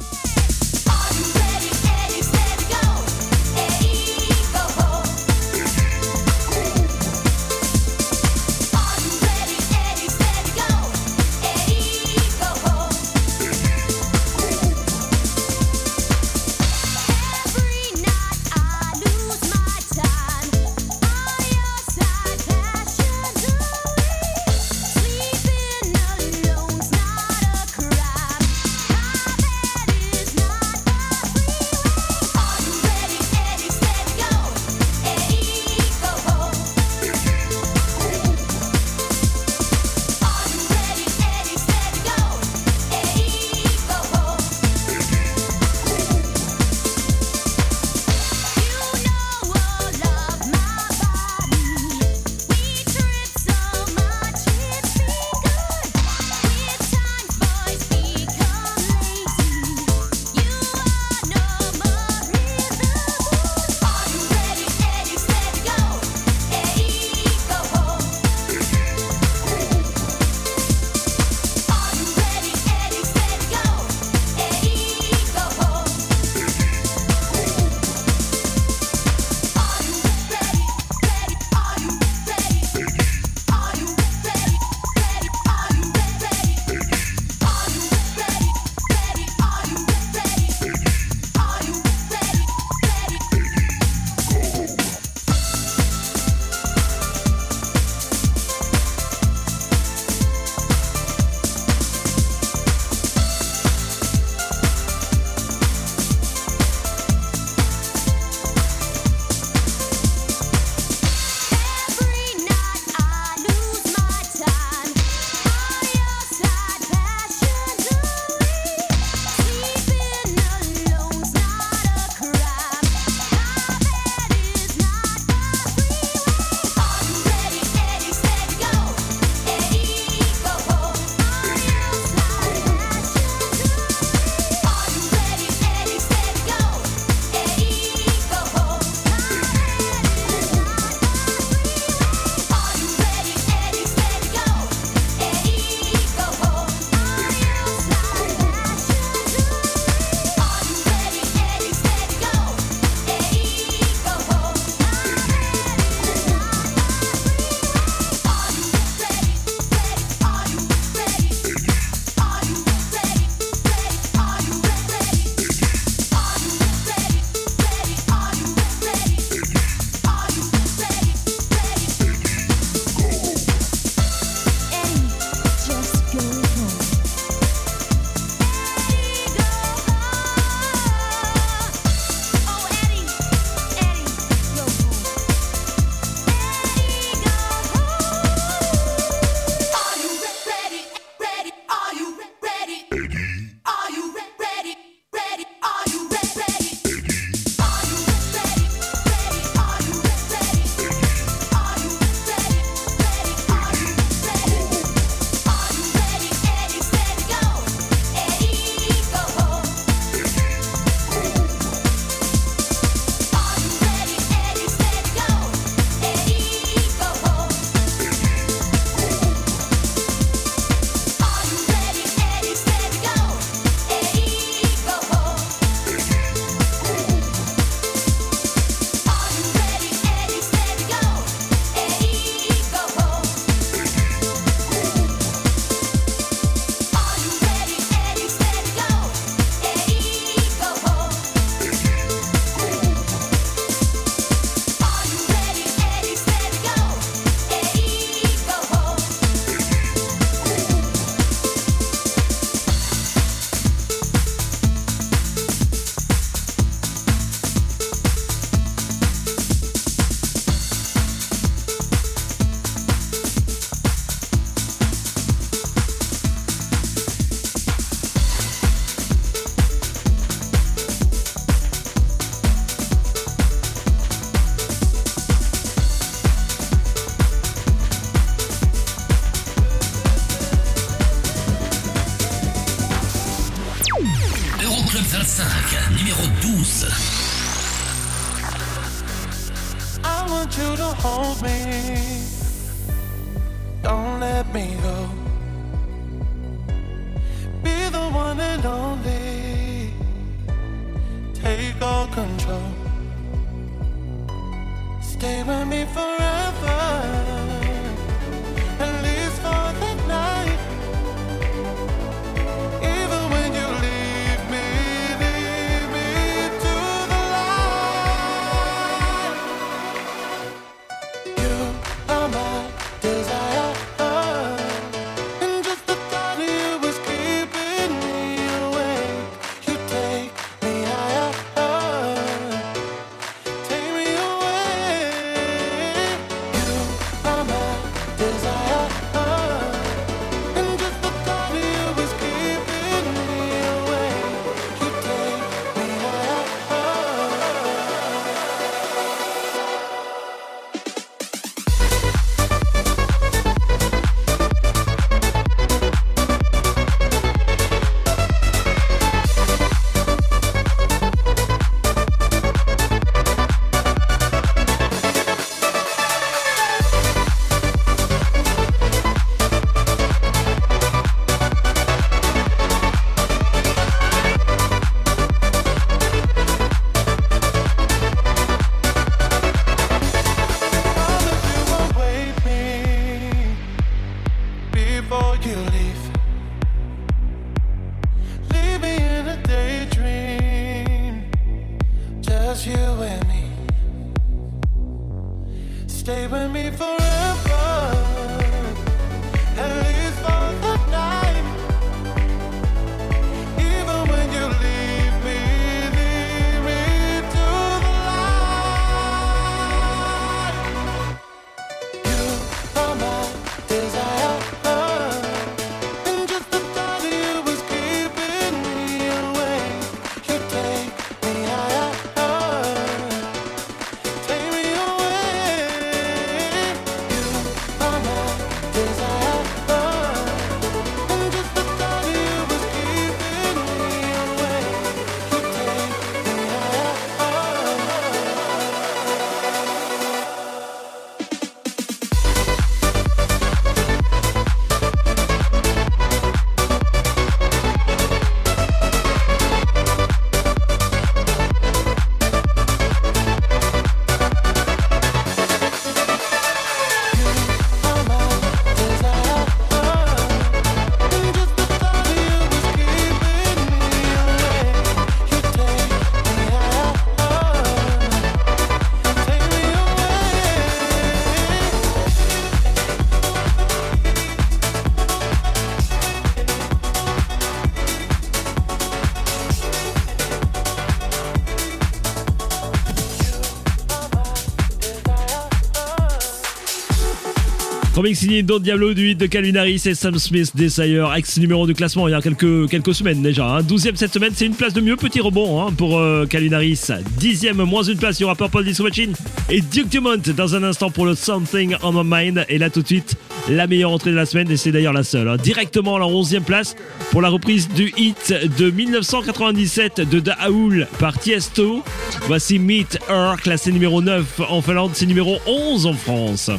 Remix 488.02 488.18
signé 488.18 488.42
Don 488.42 488.58
Diablo 488.58 488.96
du 488.96 489.12
hit 489.12 489.20
de 489.20 489.28
Calvin 489.28 489.64
et 489.64 489.78
Sam 489.78 490.18
Smith 490.18 490.54
Desire, 490.56 491.14
ex 491.16 491.38
numéro 491.38 491.68
du 491.68 491.76
classement 491.76 492.08
il 492.08 492.12
y 492.12 492.14
a 492.16 492.22
quelques, 492.22 492.68
quelques 492.68 492.96
semaines 492.96 493.22
déjà. 493.22 493.46
Hein. 493.46 493.62
12e 493.62 493.96
cette 493.96 494.12
semaine, 494.12 494.32
c'est 494.36 494.48
une 494.48 494.56
place 494.56 494.74
de 494.74 494.82
mieux, 494.82 494.96
petit 494.96 495.22
rebond 495.22 495.62
hein, 495.62 495.72
pour 495.72 496.00
euh, 496.00 496.26
Calvin 496.26 496.54
Harris. 496.54 496.82
10e, 497.20 497.54
moins 497.64 497.84
une 497.84 498.00
place, 498.00 498.20
il 498.20 498.24
y 498.24 498.26
aura 498.26 498.34
Purple 498.34 498.64
Disco 498.64 498.82
Machine 498.86 499.14
et 499.52 499.62
Duke 499.62 499.90
Dumont 499.90 500.18
dans 500.36 500.56
un 500.56 500.64
instant 500.64 500.90
pour 500.90 501.06
le 501.06 501.14
Something 501.14 501.76
on 501.84 502.04
My 502.04 502.32
Mind. 502.32 502.46
Et 502.50 502.58
là 502.58 502.72
tout 502.72 502.82
de 502.82 502.88
suite, 502.88 503.18
la 503.48 503.68
meilleure 503.68 503.92
entrée 503.92 504.10
de 504.10 504.16
la 504.16 504.26
semaine 504.26 504.50
et 504.50 504.58
c'est 504.58 504.72
d'ailleurs 504.72 504.94
la 504.94 505.04
seule. 505.04 505.28
hein. 505.28 505.38
Directement 505.38 505.98
à 505.98 506.00
la 506.00 506.06
11e 506.06 506.42
place 506.42 506.76
pour 507.12 507.22
la 507.22 507.30
reprise 507.30 507.70
du 507.70 507.94
hit 507.98 508.34
de 508.58 508.72
1997 508.72 510.10
de 510.10 510.20
Daoul 510.20 510.88
par 510.98 511.20
Tiesto. 511.20 511.84
Voici 512.26 512.58
Meet 512.58 512.98
Her, 513.08 513.36
classé 513.40 513.72
numéro 513.72 514.02
9 514.02 514.42
en 514.50 514.64
Finlande, 514.64 514.92
c'est 514.96 515.06
numéro 515.06 515.38
11 515.46 515.86
en 515.86 515.94
France. 515.94 516.50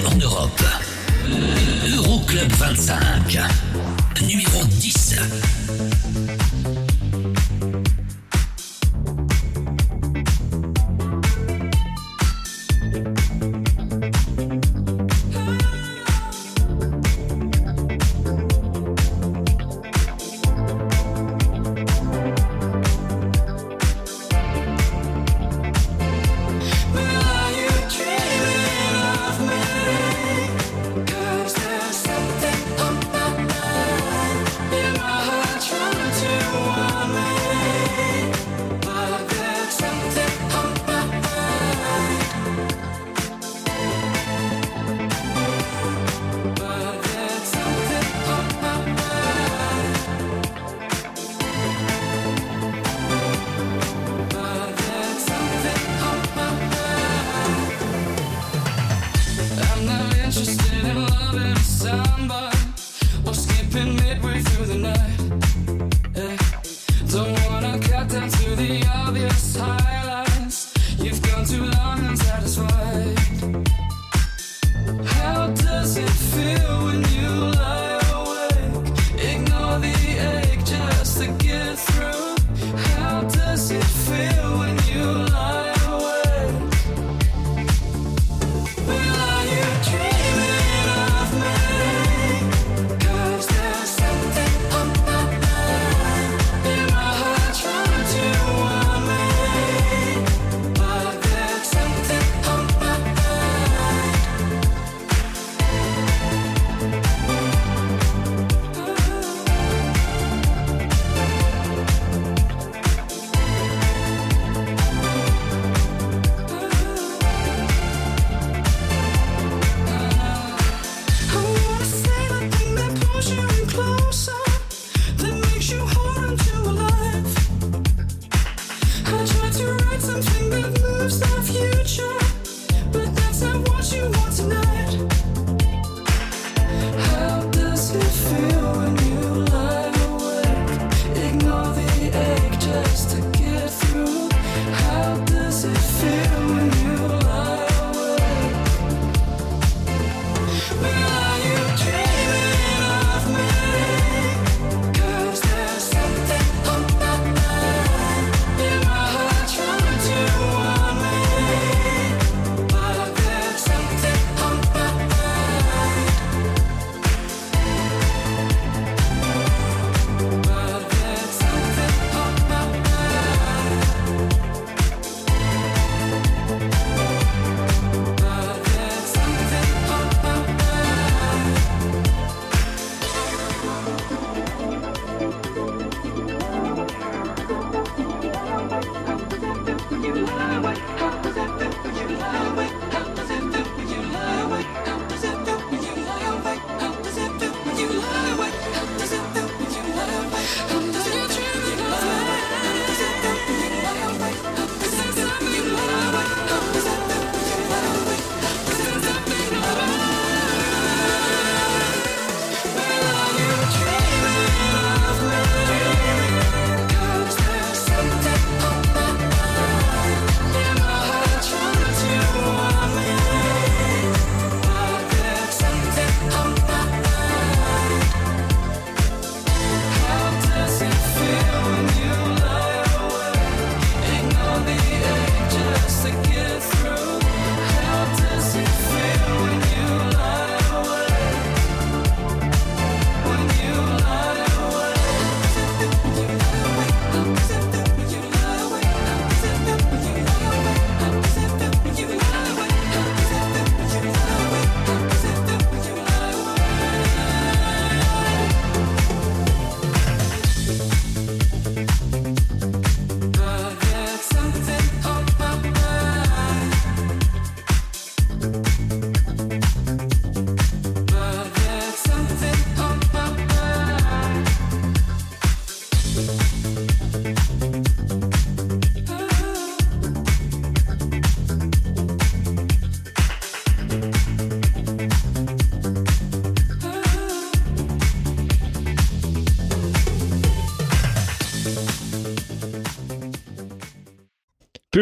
En 0.00 0.20
Europe. 0.20 0.61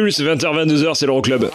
Pulse, 0.01 0.19
20h, 0.19 0.65
22h, 0.65 0.95
c'est 0.95 1.05
l'Euroclub. 1.05 1.43
Euroclub. 1.43 1.51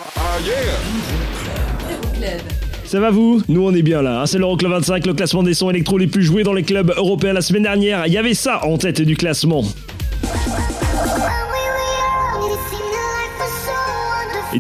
Ça 2.84 3.00
va 3.00 3.10
vous? 3.10 3.42
Nous 3.48 3.66
on 3.66 3.74
est 3.74 3.82
bien 3.82 4.02
là, 4.02 4.20
hein. 4.20 4.26
c'est 4.26 4.38
l'Euroclub 4.38 4.70
25, 4.70 5.04
le 5.04 5.14
classement 5.14 5.42
des 5.42 5.52
sons 5.52 5.68
électro 5.70 5.98
les 5.98 6.06
plus 6.06 6.22
joués 6.22 6.44
dans 6.44 6.52
les 6.52 6.62
clubs 6.62 6.92
européens 6.96 7.32
la 7.32 7.40
semaine 7.40 7.64
dernière. 7.64 8.06
Il 8.06 8.12
y 8.12 8.18
avait 8.18 8.34
ça 8.34 8.64
en 8.64 8.78
tête 8.78 9.02
du 9.02 9.16
classement. 9.16 9.64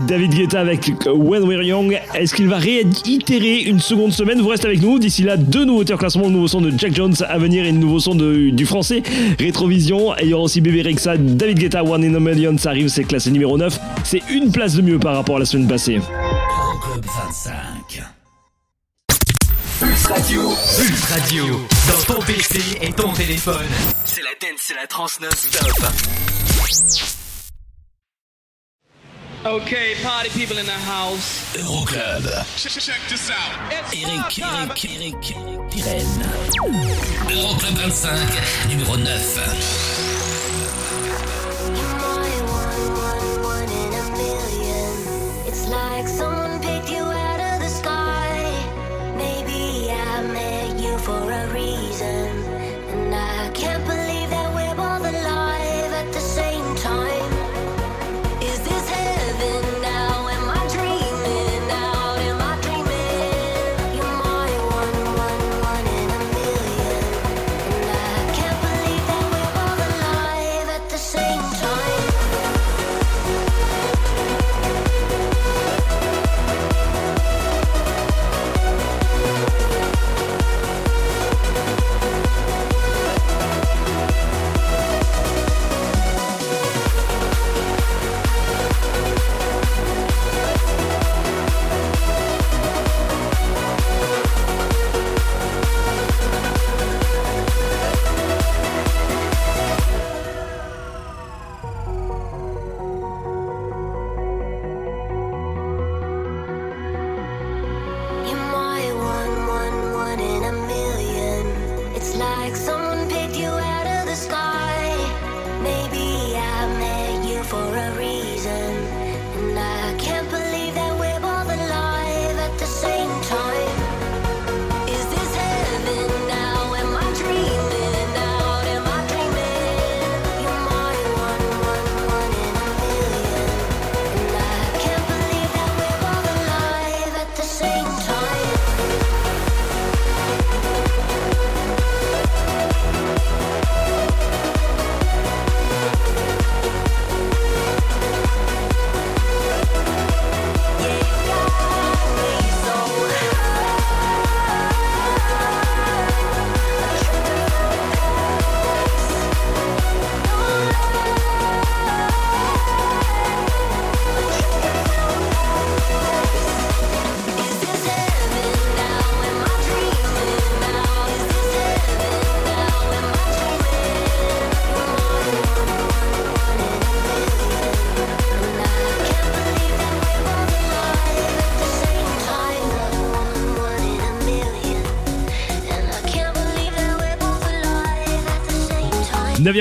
David 0.00 0.34
Guetta 0.34 0.60
avec 0.60 0.90
When 1.06 1.44
We're 1.44 1.62
Young, 1.62 1.98
est-ce 2.14 2.34
qu'il 2.34 2.48
va 2.48 2.56
réitérer 2.58 3.60
une 3.60 3.80
seconde 3.80 4.12
semaine? 4.12 4.40
Vous 4.40 4.48
restez 4.48 4.66
avec 4.66 4.80
nous, 4.82 4.98
d'ici 4.98 5.22
là 5.22 5.36
deux 5.36 5.64
nouveautés 5.64 5.94
en 5.94 5.96
classement, 5.96 6.24
le 6.24 6.30
nouveau 6.30 6.48
son 6.48 6.60
de 6.60 6.72
Jack 6.76 6.94
Jones 6.94 7.14
à 7.28 7.38
venir 7.38 7.64
et 7.64 7.72
le 7.72 7.78
nouveau 7.78 7.98
son 8.00 8.14
de- 8.14 8.50
du 8.50 8.66
français, 8.66 9.02
Rétrovision, 9.38 10.14
et 10.16 10.24
il 10.24 10.28
y 10.28 10.34
aura 10.34 10.44
aussi 10.44 10.60
Bébé 10.60 10.82
Rexa, 10.82 11.16
David 11.16 11.58
Guetta, 11.58 11.84
One 11.84 12.04
in 12.04 12.14
a 12.14 12.20
Million, 12.20 12.56
ça 12.58 12.70
arrive, 12.70 12.88
c'est 12.88 13.04
classé 13.04 13.30
numéro 13.30 13.56
9, 13.58 13.78
c'est 14.04 14.22
une 14.30 14.50
place 14.52 14.74
de 14.74 14.82
mieux 14.82 14.98
par 14.98 15.14
rapport 15.14 15.36
à 15.36 15.40
la 15.40 15.44
semaine 15.44 15.68
passée. 15.68 15.96
Euroclub 15.96 17.04
25. 17.04 18.02
Pulse 19.78 20.06
Radio. 20.06 20.42
Pulse 20.78 21.04
Radio. 21.12 21.44
Dans 21.88 22.14
ton 22.14 22.20
PC 22.22 22.58
et 22.82 22.92
ton 22.92 23.12
téléphone. 23.12 23.66
C'est 24.04 24.22
la 24.22 24.30
dance, 24.40 24.60
c'est 24.66 24.74
la 24.74 24.86
trans 24.86 25.06
non-stop. 25.20 25.65
Okay, 29.56 29.94
party 30.02 30.28
people 30.28 30.58
in 30.58 30.66
the 30.66 30.72
house. 30.72 31.56
Euroclub. 31.56 32.24
Check, 32.56 32.72
check 32.72 33.00
this 33.08 33.30
out. 33.30 33.72
Eric, 33.72 34.38
Eric, 34.38 34.84
Eric, 34.84 35.24
Pirenne. 35.70 36.22
Euroclub 37.30 37.74
25, 37.74 38.68
numéro 38.68 38.96
9. 38.96 39.95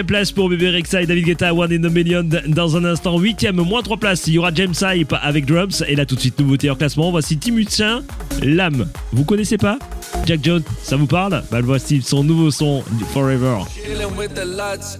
place 0.03 0.31
pour 0.31 0.49
Bébé 0.49 0.69
Rexa 0.69 1.01
et 1.01 1.05
David 1.05 1.26
Guetta, 1.26 1.53
One 1.53 1.72
in 1.72 1.84
a 1.84 1.89
Million 1.89 2.27
dans 2.47 2.76
un 2.76 2.85
instant. 2.85 3.19
8ème, 3.19 3.55
moins 3.55 3.81
3 3.81 3.97
places, 3.97 4.27
il 4.27 4.34
y 4.34 4.38
aura 4.38 4.51
James 4.53 4.73
Hype 4.81 5.13
avec 5.22 5.45
Drums. 5.45 5.84
Et 5.88 5.95
là 5.95 6.05
tout 6.05 6.15
de 6.15 6.19
suite, 6.19 6.39
nouveauté 6.39 6.69
en 6.69 6.76
classement, 6.76 7.11
voici 7.11 7.38
Tim 7.38 7.57
Hutchin, 7.57 8.03
L'âme. 8.41 8.88
Vous 9.11 9.23
connaissez 9.23 9.57
pas? 9.57 9.80
Jack 10.26 10.41
Jones, 10.43 10.63
ça 10.81 10.95
vous 10.95 11.07
parle? 11.07 11.43
Bah 11.51 11.61
voici 11.61 12.01
son 12.01 12.23
nouveau 12.23 12.51
son, 12.51 12.84
Forever. 13.13 13.59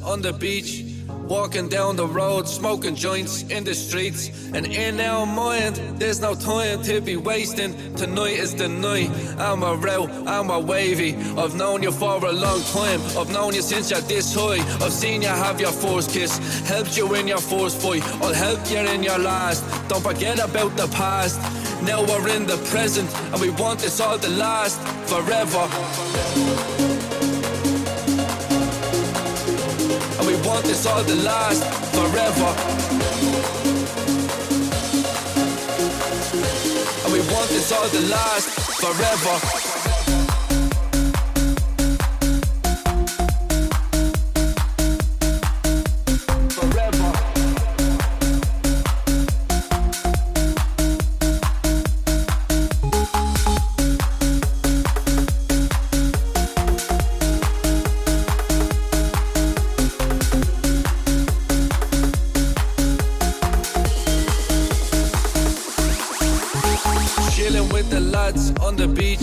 On 0.06 0.18
the 0.18 0.32
beach. 0.40 0.85
Walking 1.28 1.68
down 1.68 1.96
the 1.96 2.06
road, 2.06 2.48
smoking 2.48 2.94
joints 2.94 3.42
in 3.44 3.64
the 3.64 3.74
streets. 3.74 4.30
And 4.54 4.68
in 4.68 5.00
our 5.00 5.26
mind, 5.26 5.76
there's 5.98 6.22
no 6.22 6.36
time 6.36 6.84
to 6.84 7.02
be 7.02 7.18
wasting. 7.18 7.74
Tonight 7.96 8.38
is 8.38 8.54
the 8.54 8.70
night. 8.70 9.10
I'm 9.40 9.64
a 9.64 9.76
real, 9.76 10.08
I'm 10.28 10.52
a 10.52 10.60
wavy. 10.60 11.16
I've 11.36 11.56
known 11.56 11.82
you 11.82 11.92
for 11.92 12.24
a 12.24 12.32
long 12.32 12.62
time. 12.74 13.02
I've 13.18 13.32
known 13.32 13.56
you 13.56 13.64
since 13.64 13.90
you're 13.90 14.02
this 14.02 14.36
high. 14.36 14.60
I've 14.86 14.94
seen 14.94 15.24
you 15.24 15.30
have 15.30 15.60
your 15.60 15.72
first 15.72 16.12
kiss. 16.12 16.38
Helped 16.68 16.96
you 16.96 17.16
in 17.16 17.28
your 17.28 17.42
first 17.42 17.82
fight. 17.82 18.04
I'll 18.22 18.32
help 18.32 18.60
you 18.70 18.78
in 18.78 19.02
your 19.02 19.18
last. 19.18 19.64
Don't 19.90 20.04
forget 20.04 20.38
about 20.38 20.78
the 20.78 20.88
past. 20.90 21.40
Now 21.82 22.04
we're 22.04 22.30
in 22.30 22.46
the 22.46 22.58
present, 22.70 23.12
and 23.32 23.42
we 23.42 23.50
want 23.50 23.80
this 23.80 24.00
all 24.00 24.20
to 24.20 24.30
last 24.30 24.80
forever. 25.10 26.85
Want 30.56 30.68
this 30.68 30.86
all 30.86 31.04
to 31.04 31.16
last 31.16 31.64
forever. 31.94 32.50
And 37.04 37.12
we 37.12 37.20
want 37.34 37.50
this 37.50 37.72
all 37.74 37.90
to 37.90 38.00
last 38.08 38.48
forever. 38.80 39.75
Chilling 67.46 67.70
with 67.70 67.92
the 67.92 68.00
lads 68.00 68.52
on 68.60 68.76
the 68.76 68.88
beach. 68.88 69.22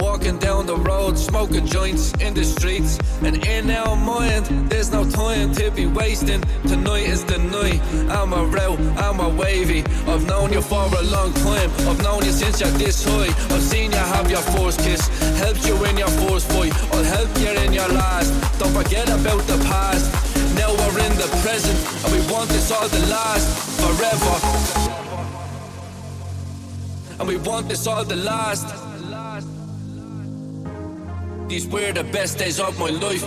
Walking 0.00 0.38
down 0.38 0.64
the 0.64 0.76
road, 0.76 1.18
smoking 1.18 1.66
joints 1.66 2.14
in 2.14 2.32
the 2.32 2.42
streets. 2.42 2.98
And 3.20 3.36
in 3.46 3.70
our 3.70 3.96
mind, 3.96 4.46
there's 4.70 4.90
no 4.90 5.04
time 5.04 5.52
to 5.56 5.70
be 5.70 5.84
wasting. 5.84 6.40
Tonight 6.66 7.04
is 7.04 7.22
the 7.22 7.36
night. 7.36 7.82
I'm 8.08 8.32
a 8.32 8.46
real, 8.46 8.78
I'm 8.98 9.20
a 9.20 9.28
wavy. 9.28 9.84
I've 10.08 10.26
known 10.26 10.54
you 10.54 10.62
for 10.62 10.86
a 10.86 11.02
long 11.02 11.34
time. 11.34 11.70
I've 11.86 12.02
known 12.02 12.24
you 12.24 12.32
since 12.32 12.62
you're 12.62 12.78
this 12.80 13.04
high. 13.04 13.28
I've 13.54 13.60
seen 13.60 13.92
you 13.92 14.04
have 14.14 14.30
your 14.30 14.44
first 14.56 14.80
kiss. 14.80 15.06
Helped 15.36 15.66
you 15.66 15.76
in 15.84 15.98
your 15.98 16.12
first 16.24 16.50
fight. 16.52 16.72
I'll 16.94 17.04
help 17.04 17.28
you 17.40 17.50
in 17.60 17.74
your 17.74 17.88
last. 17.88 18.32
Don't 18.58 18.72
forget 18.72 19.06
about 19.10 19.42
the 19.42 19.58
past. 19.68 20.08
Now 20.56 20.72
we're 20.72 21.04
in 21.04 21.12
the 21.20 21.28
present. 21.44 21.76
And 22.06 22.10
we 22.16 22.32
want 22.32 22.48
this 22.48 22.72
all 22.72 22.88
to 22.88 23.00
last 23.12 23.44
forever. 23.84 24.99
And 27.20 27.28
we 27.28 27.36
want 27.36 27.68
this 27.68 27.86
all 27.86 28.02
to 28.02 28.16
last. 28.16 28.66
These 31.48 31.66
were 31.66 31.92
the 31.92 32.04
best 32.04 32.38
days 32.38 32.58
of 32.58 32.78
my 32.78 32.88
life. 32.88 33.22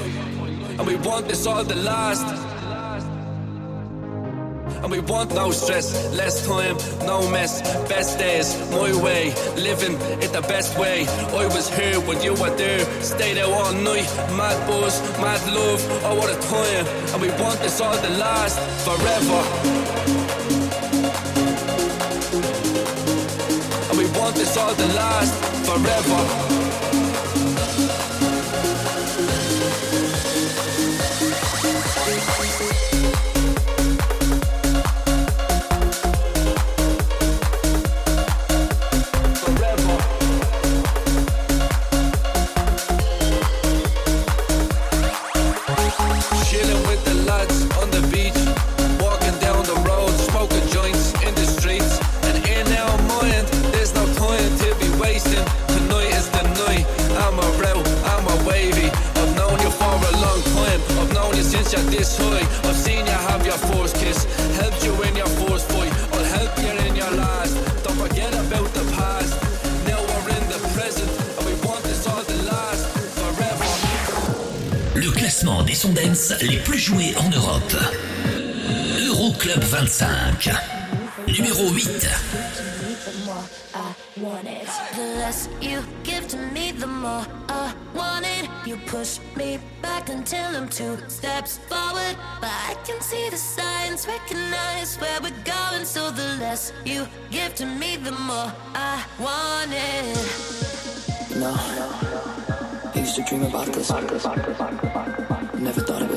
And 0.79 0.87
we 0.87 0.95
want 0.95 1.27
this 1.27 1.45
all 1.45 1.63
to 1.63 1.75
last. 1.75 2.25
And 4.81 4.91
we 4.91 4.99
want 4.99 5.35
no 5.35 5.51
stress, 5.51 5.93
less 6.17 6.43
time, 6.47 6.75
no 7.05 7.29
mess. 7.29 7.61
Best 7.87 8.17
days, 8.17 8.57
my 8.71 8.91
way, 9.03 9.31
living 9.55 9.95
it 10.23 10.33
the 10.33 10.41
best 10.41 10.75
way. 10.79 11.05
I 11.07 11.45
was 11.45 11.69
here 11.69 11.99
when 12.01 12.19
you 12.23 12.33
were 12.33 12.55
there, 12.57 12.79
stayed 13.03 13.37
out 13.37 13.51
all 13.51 13.73
night. 13.73 14.09
Mad 14.35 14.57
buzz, 14.67 14.99
mad 15.21 15.41
love, 15.53 15.81
oh 16.05 16.15
what 16.15 16.31
a 16.35 16.39
time. 16.49 16.87
And 17.13 17.21
we 17.21 17.29
want 17.43 17.59
this 17.59 17.79
all 17.79 17.95
to 17.95 18.09
last 18.17 18.57
forever. 18.83 20.22
Want 24.23 24.35
this 24.37 24.55
all 24.55 24.73
to 24.73 24.85
last 24.93 25.33
forever. 25.65 26.62
Sondens 75.83 76.33
les 76.41 76.59
plus 76.59 76.79
joués 76.79 77.13
en 77.17 77.29
Europe. 77.29 77.75
Euroclub 79.05 79.61
25. 79.63 80.49
Numéro 81.27 81.69
8. 81.71 82.07
The 84.95 85.17
less 85.19 85.49
you 85.61 85.81
give 86.05 86.25
to 86.29 86.37
me, 86.53 86.71
the 86.71 86.87
more 86.87 87.25
I 87.49 87.73
want 87.93 88.25
it. 88.25 88.49
You 88.65 88.77
push 88.85 89.19
me 89.35 89.59
back 89.81 90.07
until 90.07 90.55
I'm 90.55 90.69
two 90.69 90.95
steps 91.09 91.59
forward. 91.67 92.15
But 92.39 92.51
I 92.71 92.75
can 92.85 93.01
see 93.01 93.29
the 93.29 93.35
signs, 93.35 94.07
recognize 94.07 94.97
where 95.01 95.19
we're 95.21 95.43
going. 95.43 95.83
So 95.83 96.11
the 96.11 96.37
less 96.39 96.71
you 96.85 97.05
give 97.29 97.55
to 97.55 97.65
me, 97.65 97.97
the 97.97 98.13
more 98.13 98.53
I 98.73 99.03
want 99.19 99.73
it. 99.73 100.15
No. 101.35 101.53
I 102.95 102.99
used 102.99 103.15
to 103.15 103.23
dream 103.23 103.43
about 103.43 103.67
this. 103.73 103.89
It 103.89 103.95
up 103.95 104.07
this 104.07 105.32
never 105.63 105.79
thought 105.79 106.01
of 106.01 106.12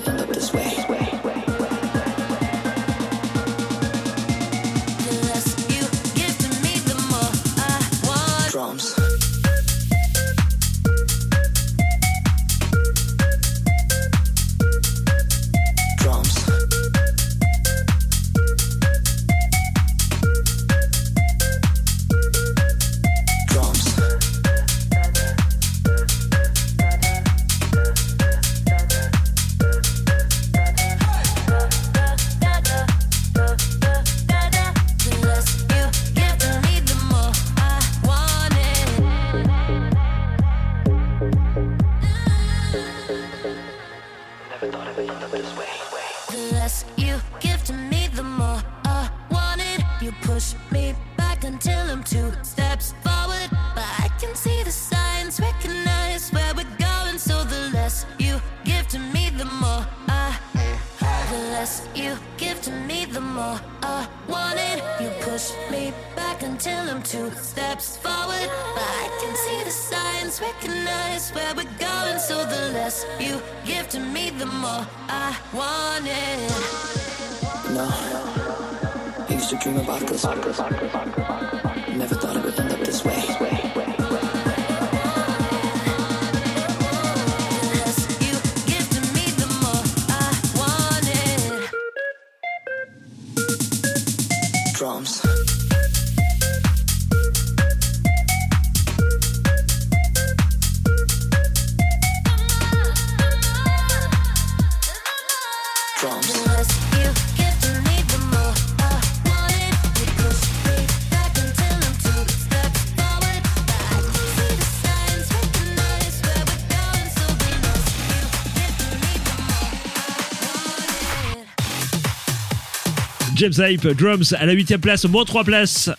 James 123.36 123.52
Hype, 123.58 123.86
Drums 123.88 124.32
à 124.38 124.46
la 124.46 124.54
8 124.54 124.78
place, 124.78 125.04
moins 125.04 125.26
3 125.26 125.44
places. 125.44 125.90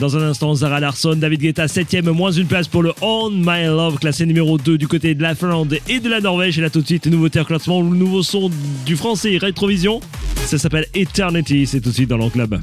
Dans 0.00 0.16
un 0.16 0.22
instant, 0.22 0.54
Zara 0.54 0.80
Larson, 0.80 1.14
David 1.14 1.40
Guetta 1.40 1.66
7ème, 1.66 2.10
moins 2.10 2.32
une 2.32 2.46
place 2.46 2.68
pour 2.68 2.82
le 2.82 2.94
On 3.02 3.28
My 3.30 3.64
Love, 3.64 3.98
classé 3.98 4.24
numéro 4.24 4.56
2 4.56 4.78
du 4.78 4.88
côté 4.88 5.14
de 5.14 5.22
la 5.22 5.34
Finlande 5.34 5.76
et 5.88 6.00
de 6.00 6.08
la 6.08 6.20
Norvège. 6.20 6.58
Et 6.58 6.62
là 6.62 6.70
tout 6.70 6.80
de 6.80 6.86
suite, 6.86 7.06
nouveauté 7.06 7.38
en 7.38 7.44
classement, 7.44 7.82
le 7.82 7.94
nouveau 7.94 8.22
son 8.22 8.50
du 8.86 8.96
français 8.96 9.36
Retrovision. 9.36 10.00
Ça 10.46 10.56
s'appelle 10.56 10.86
Eternity, 10.94 11.66
c'est 11.66 11.82
tout 11.82 11.90
de 11.90 11.94
suite 11.94 12.08
dans 12.08 12.16
l'enclub. 12.16 12.58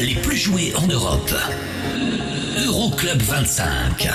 les 0.00 0.14
plus 0.16 0.36
joués 0.36 0.72
en 0.76 0.86
Europe. 0.86 1.34
Euroclub 2.66 3.22
25. 3.22 4.10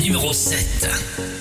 Numéro 0.00 0.32
7. 0.32 1.35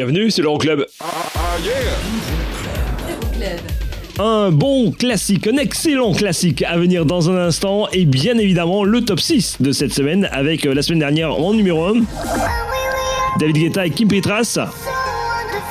Bienvenue, 0.00 0.30
c'est 0.30 0.40
l'Euroclub. 0.40 0.86
Euroclub. 1.02 1.60
Un 4.18 4.50
bon 4.50 4.92
classique, 4.92 5.46
un 5.46 5.58
excellent 5.58 6.14
classique 6.14 6.62
à 6.62 6.78
venir 6.78 7.04
dans 7.04 7.28
un 7.28 7.36
instant 7.36 7.86
et 7.92 8.06
bien 8.06 8.38
évidemment 8.38 8.82
le 8.82 9.04
top 9.04 9.20
6 9.20 9.60
de 9.60 9.72
cette 9.72 9.92
semaine 9.92 10.26
avec 10.32 10.64
euh, 10.64 10.72
la 10.72 10.80
semaine 10.80 11.00
dernière 11.00 11.38
en 11.38 11.52
numéro 11.52 11.84
1 11.84 11.96
David 13.40 13.56
Guetta 13.56 13.84
et 13.84 13.90
Kim 13.90 14.08
Petras 14.08 14.58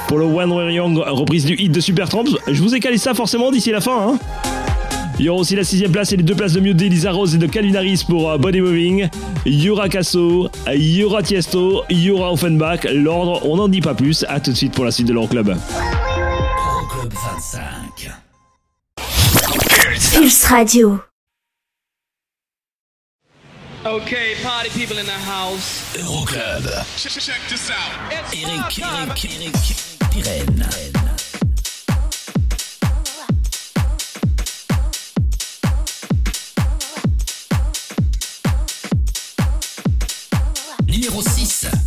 pour 0.07 0.19
le 0.19 0.25
One 0.25 0.51
We're 0.51 0.69
Young 0.69 0.99
reprise 0.99 1.45
du 1.45 1.55
hit 1.55 1.71
de 1.71 1.79
Supertramp. 1.79 2.25
Je 2.47 2.61
vous 2.61 2.75
ai 2.75 2.79
calé 2.79 2.99
ça 2.99 3.15
forcément 3.15 3.49
d'ici 3.49 3.71
la 3.71 3.81
fin. 3.81 4.09
Hein 4.13 4.58
il 5.19 5.25
y 5.25 5.29
aura 5.29 5.41
aussi 5.41 5.55
la 5.55 5.65
sixième 5.65 5.91
place 5.91 6.13
et 6.13 6.17
les 6.17 6.23
deux 6.23 6.35
places 6.35 6.53
de 6.53 6.61
mieux 6.61 6.73
d'Elisa 6.73 7.11
Rose 7.11 7.35
et 7.35 7.37
de 7.37 7.45
Calvin 7.45 7.75
Harris 7.75 8.03
pour 8.07 8.31
euh, 8.31 8.37
Body 8.37 8.61
Moving. 8.61 9.09
Il 9.45 9.61
y 9.61 9.69
aura 9.69 9.89
Casso, 9.89 10.49
il 10.73 10.95
y 10.95 11.03
aura 11.03 11.21
Tiesto, 11.21 11.83
il 11.89 11.99
y 12.01 12.09
aura 12.09 12.31
Offenbach. 12.31 12.85
L'ordre, 12.93 13.45
on 13.45 13.57
n'en 13.57 13.67
dit 13.67 13.81
pas 13.81 13.93
plus. 13.93 14.25
À 14.29 14.39
tout 14.39 14.51
de 14.51 14.55
suite 14.55 14.73
pour 14.73 14.85
la 14.85 14.91
suite 14.91 15.07
de 15.07 15.13
l'Euroclub. 15.13 15.49
Euroclub 15.49 17.13
25. 17.13 18.11
Pulse 20.13 20.45
Radio. 20.45 20.99
Okay, 23.85 24.35
party 24.41 24.69
people 24.69 24.97
in 24.97 25.05
the 25.05 25.11
house. 25.11 25.95
Euroclub. 25.97 26.63
Check 26.97 27.13
this 27.49 27.69
out. 27.69 27.75
Eric, 28.33 28.79
Eric, 28.79 29.25
Eric, 29.25 29.53
Pirenne. 30.11 30.98
06 41.21 41.78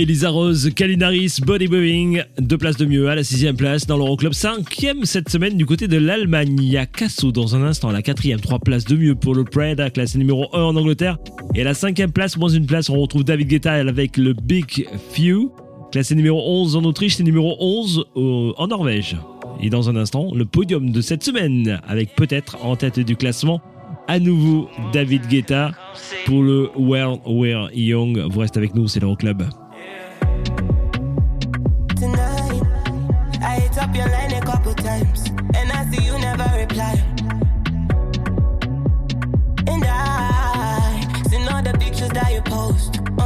Elisa 0.00 0.30
Rose, 0.30 0.70
Kalinaris, 0.74 1.40
Body 1.44 1.68
Moving, 1.68 2.22
deux 2.38 2.56
places 2.56 2.78
de 2.78 2.86
mieux 2.86 3.10
à 3.10 3.14
la 3.14 3.22
sixième 3.22 3.54
place 3.54 3.86
dans 3.86 3.98
l'Euroclub, 3.98 4.32
cinquième 4.32 5.04
cette 5.04 5.28
semaine 5.28 5.58
du 5.58 5.66
côté 5.66 5.88
de 5.88 5.98
l'Allemagne. 5.98 6.56
Il 6.58 7.32
dans 7.34 7.54
un 7.54 7.62
instant, 7.64 7.90
la 7.90 8.00
quatrième, 8.00 8.40
trois 8.40 8.58
places 8.60 8.86
de 8.86 8.96
mieux 8.96 9.14
pour 9.14 9.34
le 9.34 9.44
Prada, 9.44 9.90
classé 9.90 10.16
numéro 10.16 10.46
1 10.56 10.62
en 10.62 10.76
Angleterre. 10.76 11.18
Et 11.54 11.60
à 11.60 11.64
la 11.64 11.74
cinquième 11.74 12.12
place, 12.12 12.38
moins 12.38 12.48
une 12.48 12.64
place, 12.64 12.88
on 12.88 12.98
retrouve 12.98 13.24
David 13.24 13.48
Guetta 13.48 13.74
avec 13.74 14.16
le 14.16 14.32
Big 14.32 14.86
Few, 15.12 15.52
classé 15.92 16.14
numéro 16.14 16.40
11 16.62 16.76
en 16.76 16.84
Autriche, 16.84 17.16
c'est 17.16 17.22
numéro 17.22 17.54
11 17.60 18.06
au- 18.14 18.54
en 18.56 18.68
Norvège. 18.68 19.18
Et 19.62 19.68
dans 19.68 19.90
un 19.90 19.96
instant, 19.96 20.32
le 20.34 20.46
podium 20.46 20.92
de 20.92 21.00
cette 21.02 21.22
semaine, 21.22 21.78
avec 21.86 22.14
peut-être 22.16 22.56
en 22.64 22.74
tête 22.74 23.00
du 23.00 23.16
classement 23.16 23.60
à 24.08 24.18
nouveau 24.18 24.70
David 24.94 25.26
Guetta 25.28 25.72
pour 26.24 26.42
le 26.42 26.70
World 26.74 27.20
We're 27.26 27.68
Young. 27.74 28.18
Vous 28.30 28.40
restez 28.40 28.58
avec 28.60 28.74
nous, 28.74 28.88
c'est 28.88 29.00
l'Euroclub. 29.00 29.42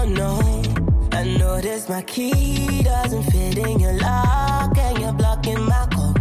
Oh 0.05 0.07
no, 0.07 0.39
I 1.13 1.25
noticed 1.25 1.89
my 1.89 2.03
key 2.03 2.83
doesn't 2.83 3.23
fit 3.23 3.57
in 3.57 3.81
your 3.81 3.95
lock, 3.95 4.77
and 4.77 4.99
you're 4.99 5.15
blocking 5.15 5.65
my 5.65 5.89
call. 5.95 6.15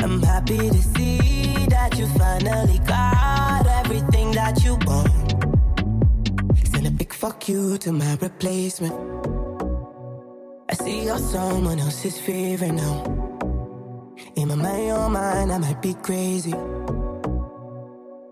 I'm 0.00 0.20
happy 0.20 0.58
to 0.58 0.82
see 0.82 1.66
that 1.68 1.96
you 1.96 2.08
finally 2.18 2.80
got 2.80 3.64
everything 3.68 4.32
that 4.32 4.64
you 4.64 4.76
want. 4.84 5.36
Send 6.66 6.88
a 6.88 6.90
big 6.90 7.12
fuck 7.12 7.48
you 7.48 7.78
to 7.78 7.92
my 7.92 8.18
replacement. 8.20 8.94
I 10.70 10.74
see 10.74 11.04
you're 11.04 11.18
someone 11.18 11.78
else's 11.78 12.18
favorite 12.18 12.72
now. 12.72 13.04
In 14.34 14.48
my 14.48 14.56
mind, 14.56 14.86
your 14.86 15.08
mind, 15.08 15.52
I 15.52 15.58
might 15.58 15.80
be 15.80 15.94
crazy. 15.94 16.52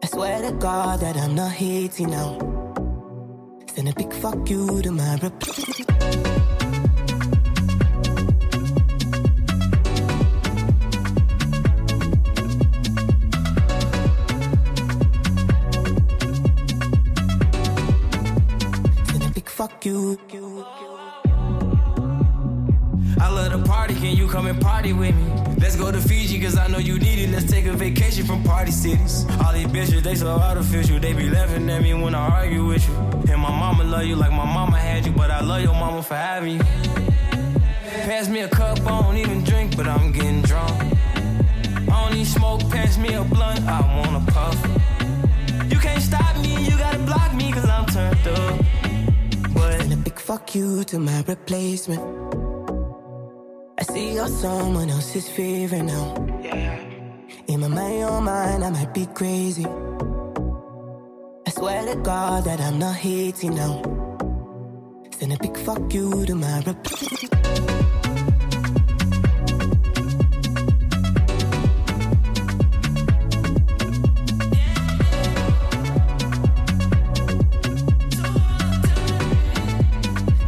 I 0.02 0.06
swear 0.06 0.42
to 0.42 0.50
God 0.58 0.98
that 0.98 1.16
I'm 1.16 1.36
not 1.36 1.52
hating 1.52 2.10
now. 2.10 2.50
Send 3.80 3.88
a 3.88 3.94
big 3.94 4.12
fuck 4.12 4.50
you 4.50 4.82
to 4.82 4.90
my 4.92 5.16
rep. 5.22 5.40
Big 19.32 19.48
fuck 19.48 19.86
you. 19.86 20.18
I 23.20 23.28
love 23.28 23.52
to 23.52 23.58
party, 23.70 23.94
can 23.94 24.16
you 24.16 24.26
come 24.26 24.46
and 24.46 24.58
party 24.60 24.92
with 24.94 25.14
me? 25.14 25.24
Let's 25.58 25.76
go 25.76 25.92
to 25.92 26.00
Fiji, 26.00 26.40
cause 26.40 26.56
I 26.56 26.68
know 26.68 26.78
you 26.78 26.98
need 26.98 27.18
it. 27.18 27.30
Let's 27.30 27.44
take 27.44 27.66
a 27.66 27.72
vacation 27.74 28.24
from 28.24 28.42
party 28.42 28.72
cities. 28.72 29.26
All 29.44 29.52
these 29.52 29.66
bitches, 29.66 30.02
they 30.02 30.14
so 30.14 30.28
artificial. 30.28 30.98
They 30.98 31.12
be 31.12 31.28
laughing 31.28 31.68
at 31.68 31.82
me 31.82 31.92
when 31.92 32.14
I 32.14 32.28
argue 32.40 32.64
with 32.66 32.88
you. 32.88 32.94
And 33.30 33.40
my 33.42 33.50
mama 33.50 33.84
love 33.84 34.04
you 34.04 34.16
like 34.16 34.32
my 34.32 34.46
mama 34.46 34.78
had 34.78 35.04
you, 35.04 35.12
but 35.12 35.30
I 35.30 35.42
love 35.42 35.62
your 35.62 35.74
mama 35.74 36.02
for 36.02 36.14
having 36.14 36.54
you. 36.54 36.64
Pass 38.08 38.28
me 38.28 38.40
a 38.40 38.48
cup, 38.48 38.80
I 38.80 39.02
don't 39.02 39.18
even 39.18 39.44
drink, 39.44 39.76
but 39.76 39.86
I'm 39.86 40.12
getting 40.12 40.40
drunk. 40.40 40.72
I 41.92 42.10
don't 42.10 42.24
smoke, 42.24 42.60
pass 42.70 42.96
me 42.96 43.12
a 43.12 43.22
blunt, 43.22 43.60
I 43.66 43.80
wanna 43.98 44.24
puff. 44.32 44.58
You 45.70 45.78
can't 45.78 46.02
stop 46.02 46.36
me, 46.38 46.64
you 46.64 46.76
gotta 46.78 46.98
block 47.00 47.34
me, 47.34 47.52
cause 47.52 47.68
I'm 47.68 47.84
turned 47.86 48.26
up. 48.28 48.64
Send 49.78 49.92
a 49.92 49.96
big 49.96 50.18
fuck 50.18 50.54
you 50.54 50.84
to 50.84 50.98
my 50.98 51.22
replacement. 51.28 52.49
I 53.80 53.82
see 53.84 54.12
you're 54.12 54.28
someone 54.28 54.90
else's 54.90 55.26
favorite 55.26 55.84
now. 55.84 56.14
In 57.46 57.60
my 57.60 57.68
mind, 57.68 57.98
your 57.98 58.20
mind, 58.20 58.62
I 58.62 58.68
might 58.68 58.92
be 58.92 59.06
crazy. 59.06 59.64
I 61.46 61.50
swear 61.50 61.86
to 61.86 61.96
God 62.02 62.44
that 62.44 62.60
I'm 62.60 62.78
not 62.78 62.94
hating 62.96 63.54
now. 63.54 63.82
Send 65.18 65.32
a 65.32 65.38
big 65.38 65.56
fuck 65.56 65.94
you 65.94 66.26
to 66.26 66.34
my 66.34 66.58
replacement. 66.58 67.34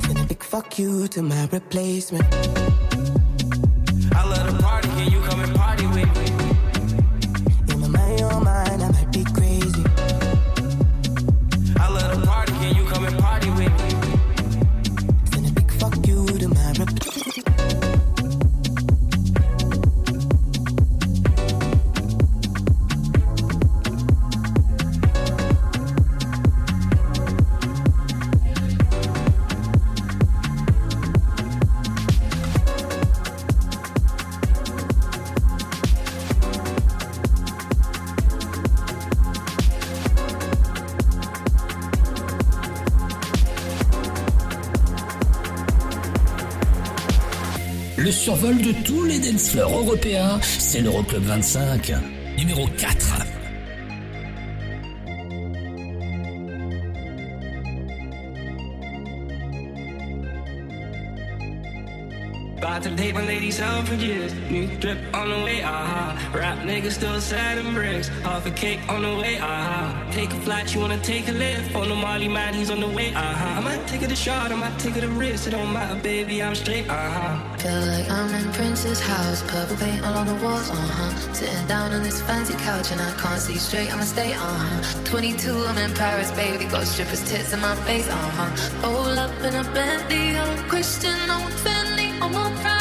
Send 0.04 0.18
a 0.18 0.24
big 0.28 0.42
fuck 0.42 0.78
you 0.78 1.09
to 1.09 1.22
my 1.22 1.48
replacement. 1.50 2.91
Survol 48.23 48.57
de 48.59 48.70
tous 48.85 49.05
les 49.05 49.19
dance 49.19 49.49
floors 49.49 49.78
européens, 49.78 50.39
c'est 50.43 50.81
l'Euroclub 50.81 51.24
25, 51.24 51.93
numéro 52.39 52.69
4. 52.78 53.27
About 62.59 62.85
to 62.85 62.90
date 62.90 63.16
my 63.16 63.27
ladies 63.27 63.59
for 63.59 63.94
years. 63.94 64.32
New 64.49 64.69
drip 64.78 64.99
on 65.12 65.28
the 65.28 65.44
way, 65.44 65.61
aha. 65.65 66.16
Rap 66.32 66.59
niggas 66.59 66.93
still 66.93 67.19
and 67.40 67.74
bricks. 67.74 68.09
Half 68.23 68.47
a 68.47 68.53
cake 68.53 68.78
on 68.89 69.03
the 69.03 69.16
way, 69.16 69.39
aha. 69.39 70.09
Take 70.12 70.31
a 70.31 70.40
flight, 70.43 70.73
you 70.73 70.81
wanna 70.81 70.99
take 70.99 71.27
a 71.27 71.32
lift? 71.32 71.74
On 71.74 71.89
the 71.89 71.97
Molly 71.97 72.28
man, 72.28 72.55
he's 72.55 72.70
on 72.70 72.78
the 72.78 72.89
way, 72.89 73.12
aha. 73.16 73.59
I 73.59 73.61
might 73.61 73.85
take 73.89 74.03
it 74.03 74.12
a 74.12 74.16
shot, 74.16 74.53
I 74.53 74.55
might 74.55 74.78
take 74.78 74.97
it 74.97 75.03
a 75.03 75.09
risk. 75.09 75.49
It 75.49 75.51
don't 75.51 75.73
matter, 75.73 76.01
baby, 76.01 76.40
I'm 76.40 76.55
straight, 76.55 76.89
aha. 76.89 77.52
Feel 77.62 77.86
like 77.86 78.10
I'm 78.10 78.34
in 78.34 78.52
Prince's 78.55 78.98
house, 78.98 79.40
purple 79.47 79.76
paint 79.76 80.05
all 80.05 80.14
on 80.14 80.26
the 80.26 80.34
walls, 80.44 80.68
uh 80.68 80.74
huh. 80.74 81.32
Sitting 81.32 81.66
down 81.68 81.93
on 81.93 82.02
this 82.02 82.20
fancy 82.20 82.55
couch 82.55 82.90
and 82.90 83.01
I 83.01 83.12
can't 83.12 83.40
see 83.40 83.56
straight, 83.56 83.93
I'ma 83.93 84.02
stay, 84.02 84.32
uh 84.32 84.39
huh. 84.40 85.05
22, 85.05 85.66
I'm 85.68 85.78
in 85.78 85.94
Paris, 85.94 86.32
baby, 86.32 86.64
got 86.64 86.84
strippers' 86.89 87.22
tits 87.30 87.52
in 87.52 87.60
my 87.60 87.76
face, 87.86 88.09
uh 88.09 88.16
huh. 88.16 88.89
Roll 88.89 89.16
up 89.16 89.30
in 89.44 89.55
a 89.55 89.62
Bentley, 89.72 90.36
I'm 90.36 90.59
a 90.59 90.68
Christian, 90.68 91.14
I'm 91.30 91.47
a 91.47 91.62
I'm. 91.62 92.72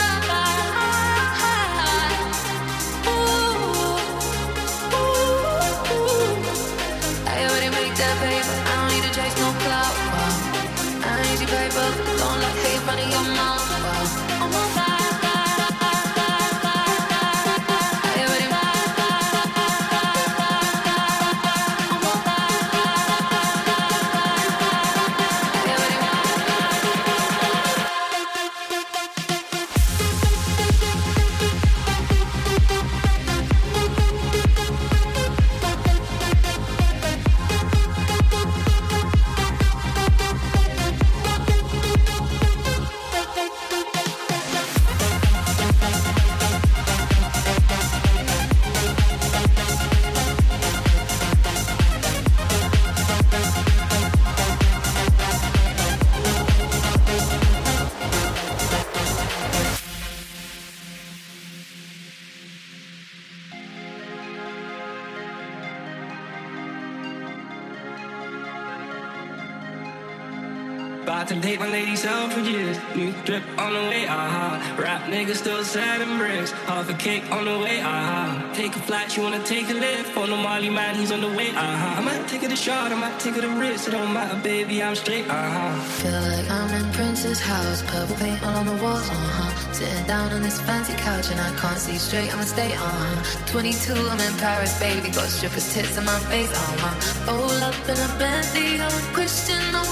Niggas 75.12 75.38
still 75.44 75.62
and 76.02 76.18
bricks. 76.18 76.52
Half 76.72 76.90
a 76.90 76.94
cake 76.94 77.30
on 77.32 77.44
the 77.46 77.60
way, 77.60 77.82
aha. 77.82 78.52
Take 78.56 78.76
a 78.76 78.80
flight, 78.80 79.16
you 79.16 79.24
wanna 79.24 79.44
take 79.44 79.70
a 79.70 79.74
lift. 79.74 80.16
On 80.18 80.30
the 80.30 80.38
Molly 80.38 80.70
man, 80.70 80.96
he's 80.96 81.12
on 81.12 81.22
the 81.22 81.28
way, 81.28 81.50
ah. 81.54 81.74
aha. 81.74 82.00
I 82.00 82.02
might 82.02 82.28
take 82.28 82.44
it 82.44 82.52
a 82.52 82.56
shot, 82.56 82.92
I 82.92 82.96
might 82.96 83.20
take 83.20 83.36
it 83.36 83.44
a 83.44 83.50
risk. 83.50 83.88
It 83.90 83.92
don't 83.92 84.14
matter, 84.14 84.40
baby, 84.42 84.82
I'm 84.82 84.96
straight, 84.96 85.28
aha. 85.28 85.68
Feel 86.02 86.22
like 86.32 86.50
I'm 86.50 86.72
in 86.80 86.92
Prince's 86.94 87.40
house, 87.40 87.84
purple 87.88 88.16
paint 88.16 88.42
all 88.44 88.56
on 88.56 88.66
the 88.66 88.78
walls, 88.84 89.10
uh 89.10 89.14
huh. 89.14 89.74
Sitting 89.74 90.06
down 90.08 90.32
on 90.32 90.42
this 90.42 90.60
fancy 90.62 90.94
couch 90.94 91.30
and 91.32 91.40
I 91.40 91.52
can't 91.60 91.78
see 91.78 91.98
straight, 91.98 92.34
I'ma 92.34 92.44
stay, 92.44 92.72
uh 92.74 92.80
huh. 92.80 93.46
22, 93.48 93.94
I'm 93.94 94.20
in 94.20 94.34
Paris, 94.40 94.80
baby, 94.80 95.10
got 95.10 95.28
strippers' 95.28 95.74
tits 95.74 95.98
in 95.98 96.06
my 96.06 96.20
face, 96.32 96.52
uh 96.54 96.78
huh. 96.80 97.32
Roll 97.32 97.60
up 97.70 97.76
in 97.92 97.98
a 98.00 98.10
Bentley, 98.18 98.80
I'm 98.80 99.14
Christian, 99.14 99.62
I'm 99.76 99.92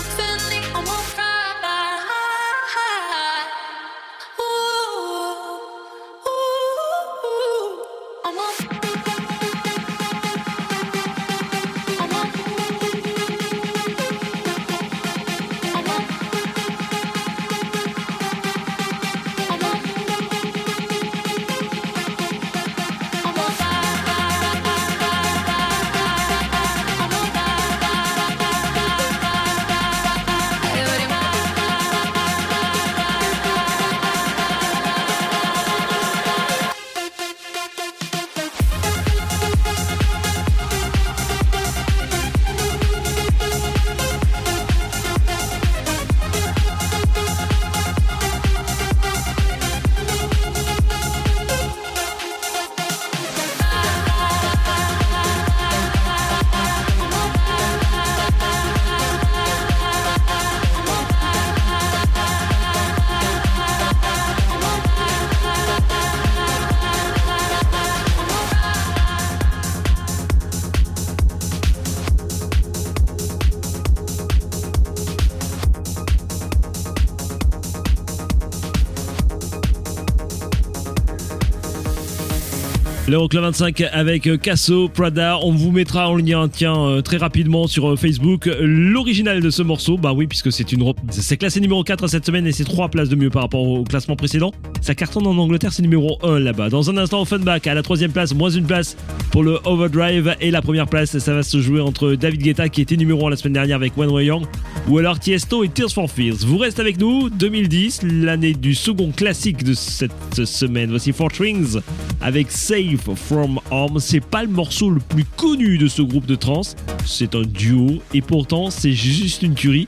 L'Euroclub 83.09 83.41
25 83.41 83.85
avec 83.91 84.27
euh, 84.27 84.37
Casso, 84.37 84.87
Prada. 84.87 85.39
On 85.41 85.51
vous 85.51 85.71
mettra 85.71 86.09
en 86.09 86.15
lien 86.15 86.47
tiens, 86.47 86.77
euh, 86.77 87.01
très 87.01 87.17
rapidement 87.17 87.65
sur 87.65 87.89
euh, 87.89 87.95
Facebook 87.95 88.47
l'original 88.61 89.41
de 89.41 89.49
ce 89.49 89.63
morceau. 89.63 89.97
Bah 89.97 90.13
oui, 90.13 90.27
puisque 90.27 90.51
c'est 90.51 90.71
une. 90.71 90.93
C'est 91.09 91.37
classé 91.37 91.59
numéro 91.59 91.83
4 91.83 92.05
cette 92.07 92.27
semaine 92.27 92.45
et 92.45 92.51
c'est 92.51 92.65
3 92.65 92.89
places 92.89 93.09
de 93.09 93.15
mieux 93.15 93.31
par 93.31 93.41
rapport 93.41 93.63
au 93.63 93.83
classement 93.83 94.15
précédent. 94.15 94.51
Ça 94.81 94.93
cartonne 94.93 95.25
en 95.25 95.35
Angleterre, 95.39 95.73
c'est 95.73 95.81
numéro 95.81 96.19
1 96.21 96.37
là-bas. 96.37 96.69
Dans 96.69 96.91
un 96.91 96.97
instant, 96.97 97.25
Funback 97.25 97.65
à 97.65 97.73
la 97.73 97.81
troisième 97.81 98.11
place, 98.11 98.35
moins 98.35 98.51
une 98.51 98.67
place 98.67 98.95
pour 99.31 99.41
le 99.41 99.57
Overdrive. 99.65 100.35
Et 100.39 100.51
la 100.51 100.61
première 100.61 100.85
place, 100.85 101.17
ça 101.17 101.33
va 101.33 101.41
se 101.41 101.59
jouer 101.59 101.81
entre 101.81 102.13
David 102.13 102.43
Guetta 102.43 102.69
qui 102.69 102.81
était 102.81 102.95
numéro 102.95 103.25
1 103.25 103.31
la 103.31 103.37
semaine 103.37 103.53
dernière 103.53 103.77
avec 103.77 103.97
One 103.97 104.11
Way 104.11 104.25
Young 104.25 104.45
ou 104.87 104.99
alors 104.99 105.19
Tiesto 105.19 105.63
et 105.63 105.69
Tears 105.69 105.91
for 105.91 106.11
Fears. 106.11 106.45
Vous 106.45 106.59
restez 106.59 106.81
avec 106.81 106.99
nous, 106.99 107.31
2010, 107.31 108.01
l'année 108.03 108.53
du 108.53 108.75
second 108.75 109.09
classique 109.09 109.63
de 109.63 109.73
cette 109.73 110.45
semaine. 110.45 110.91
Voici 110.91 111.11
Four 111.11 111.31
Strings 111.31 111.79
avec 112.21 112.51
Safe 112.51 112.98
from 113.15 113.59
Home. 113.71 113.99
C'est 113.99 114.23
pas 114.23 114.43
le 114.43 114.49
morceau 114.49 114.89
le 114.89 114.99
plus 114.99 115.25
connu 115.25 115.77
de 115.77 115.87
ce 115.87 116.01
groupe 116.01 116.25
de 116.25 116.35
trance, 116.35 116.75
c'est 117.05 117.35
un 117.35 117.41
duo 117.41 118.01
et 118.13 118.21
pourtant 118.21 118.69
c'est 118.69 118.91
juste 118.91 119.41
une 119.41 119.55
tuerie. 119.55 119.87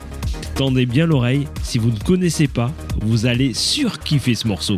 Tendez 0.56 0.86
bien 0.86 1.06
l'oreille, 1.06 1.48
si 1.64 1.78
vous 1.78 1.92
ne 1.92 2.00
connaissez 2.00 2.48
pas, 2.48 2.72
vous 3.02 3.26
allez 3.26 3.54
surkiffer 3.54 4.36
ce 4.36 4.48
morceau. 4.48 4.78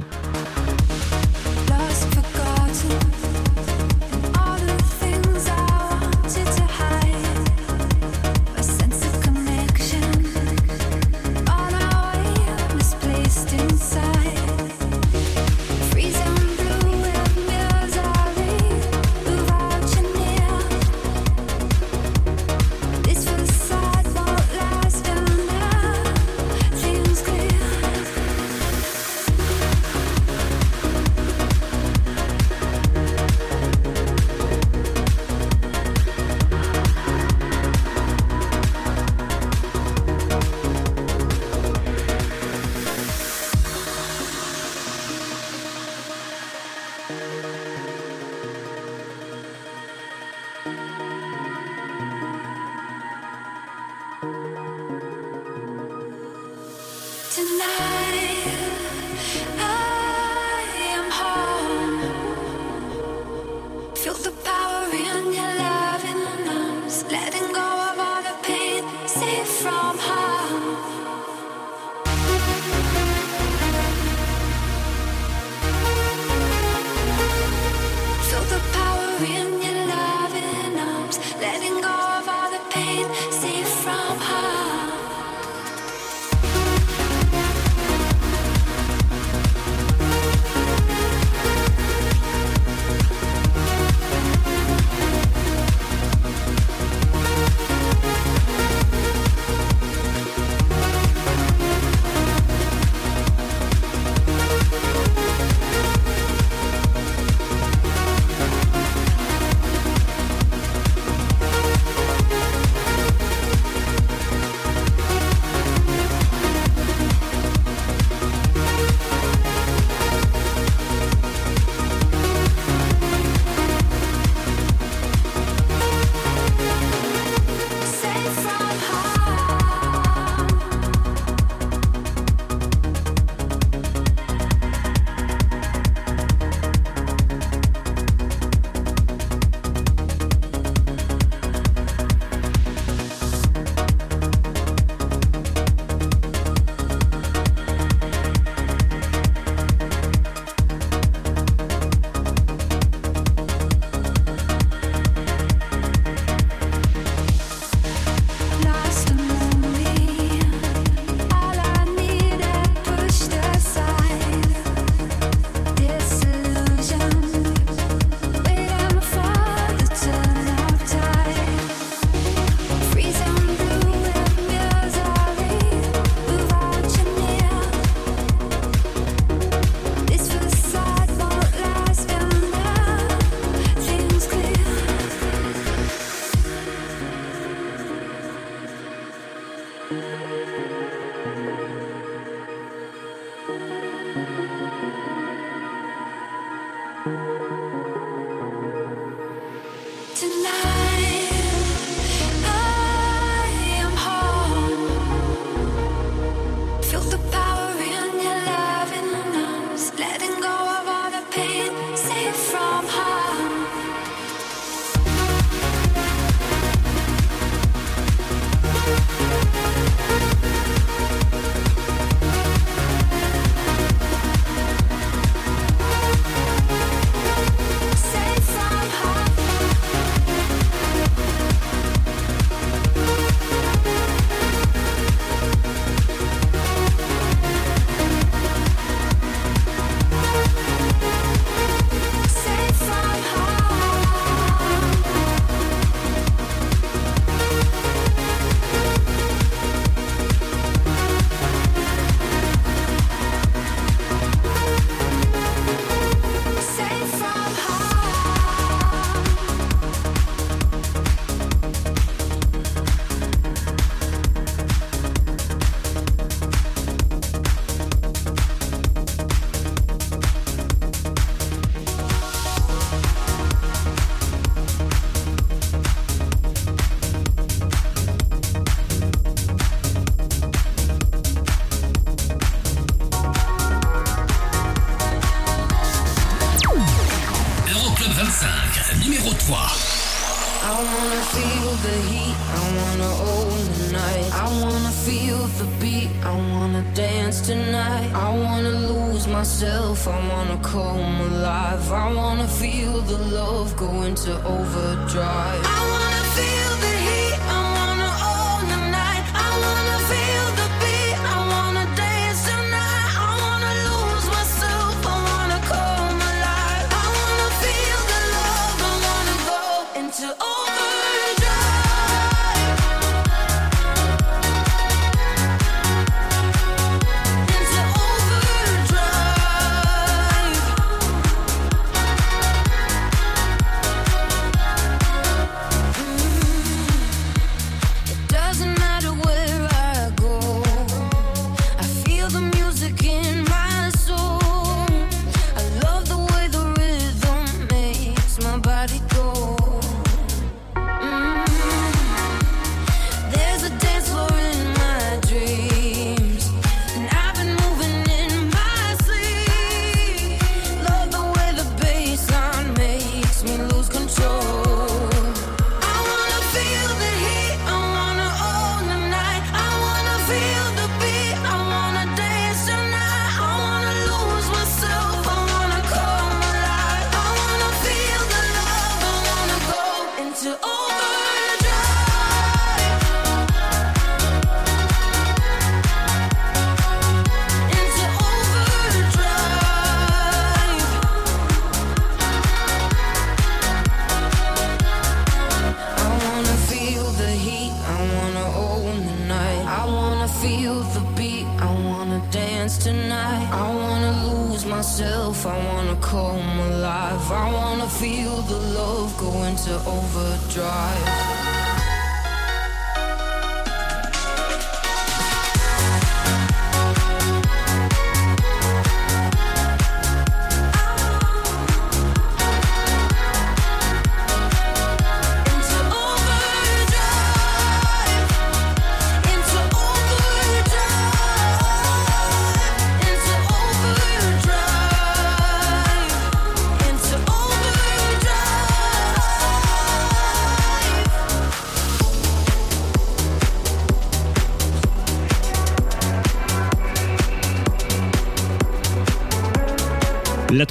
I 407.35 407.51
wanna 407.51 407.89
feel 407.89 408.35
the 408.43 408.59
love 408.77 409.17
go 409.17 409.31
into 409.43 409.73
overdrive. 409.87 411.62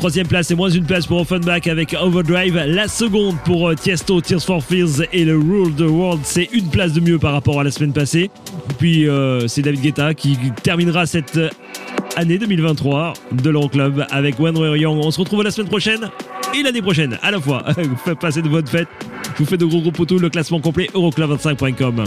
Troisième 0.02 0.26
place 0.26 0.50
et 0.50 0.56
moins 0.56 0.68
une 0.68 0.84
place 0.84 1.06
pour 1.06 1.20
Offenbach 1.20 1.68
avec 1.68 1.94
Overdrive. 1.94 2.56
La 2.66 2.88
seconde 2.88 3.36
pour 3.44 3.68
euh, 3.68 3.76
Tiesto, 3.76 4.20
Tears 4.20 4.42
for 4.42 4.60
Fears 4.60 5.04
et 5.12 5.24
le 5.24 5.36
Rule 5.36 5.72
the 5.76 5.82
World. 5.82 6.22
C'est 6.24 6.48
une 6.52 6.68
place 6.70 6.92
de 6.92 7.00
mieux 7.00 7.20
par 7.20 7.32
rapport 7.32 7.60
à 7.60 7.62
la 7.62 7.70
semaine 7.70 7.92
passée. 7.92 8.28
Puis 8.80 9.08
euh, 9.08 9.46
c'est 9.46 9.62
David 9.62 9.80
Guetta 9.80 10.12
qui 10.12 10.36
terminera 10.64 11.06
cette 11.06 11.36
euh, 11.36 11.50
année 12.16 12.36
2023 12.36 13.12
de 13.30 13.48
l'Euroclub 13.48 14.04
avec 14.10 14.40
One 14.40 14.56
On 14.58 15.10
se 15.12 15.20
retrouve 15.20 15.44
la 15.44 15.52
semaine 15.52 15.68
prochaine 15.68 16.10
et 16.52 16.64
l'année 16.64 16.82
prochaine 16.82 17.16
à 17.22 17.30
la 17.30 17.38
fois. 17.38 17.62
Vous 17.76 17.96
faites 18.04 18.18
passer 18.18 18.42
de 18.42 18.48
bonnes 18.48 18.66
fêtes. 18.66 18.88
Je 19.34 19.44
vous 19.44 19.48
fais 19.48 19.56
de 19.56 19.66
gros 19.66 19.82
gros 19.82 19.92
potous. 19.92 20.18
Le 20.18 20.30
classement 20.30 20.58
complet 20.58 20.88
euroclub25.com. 20.94 22.02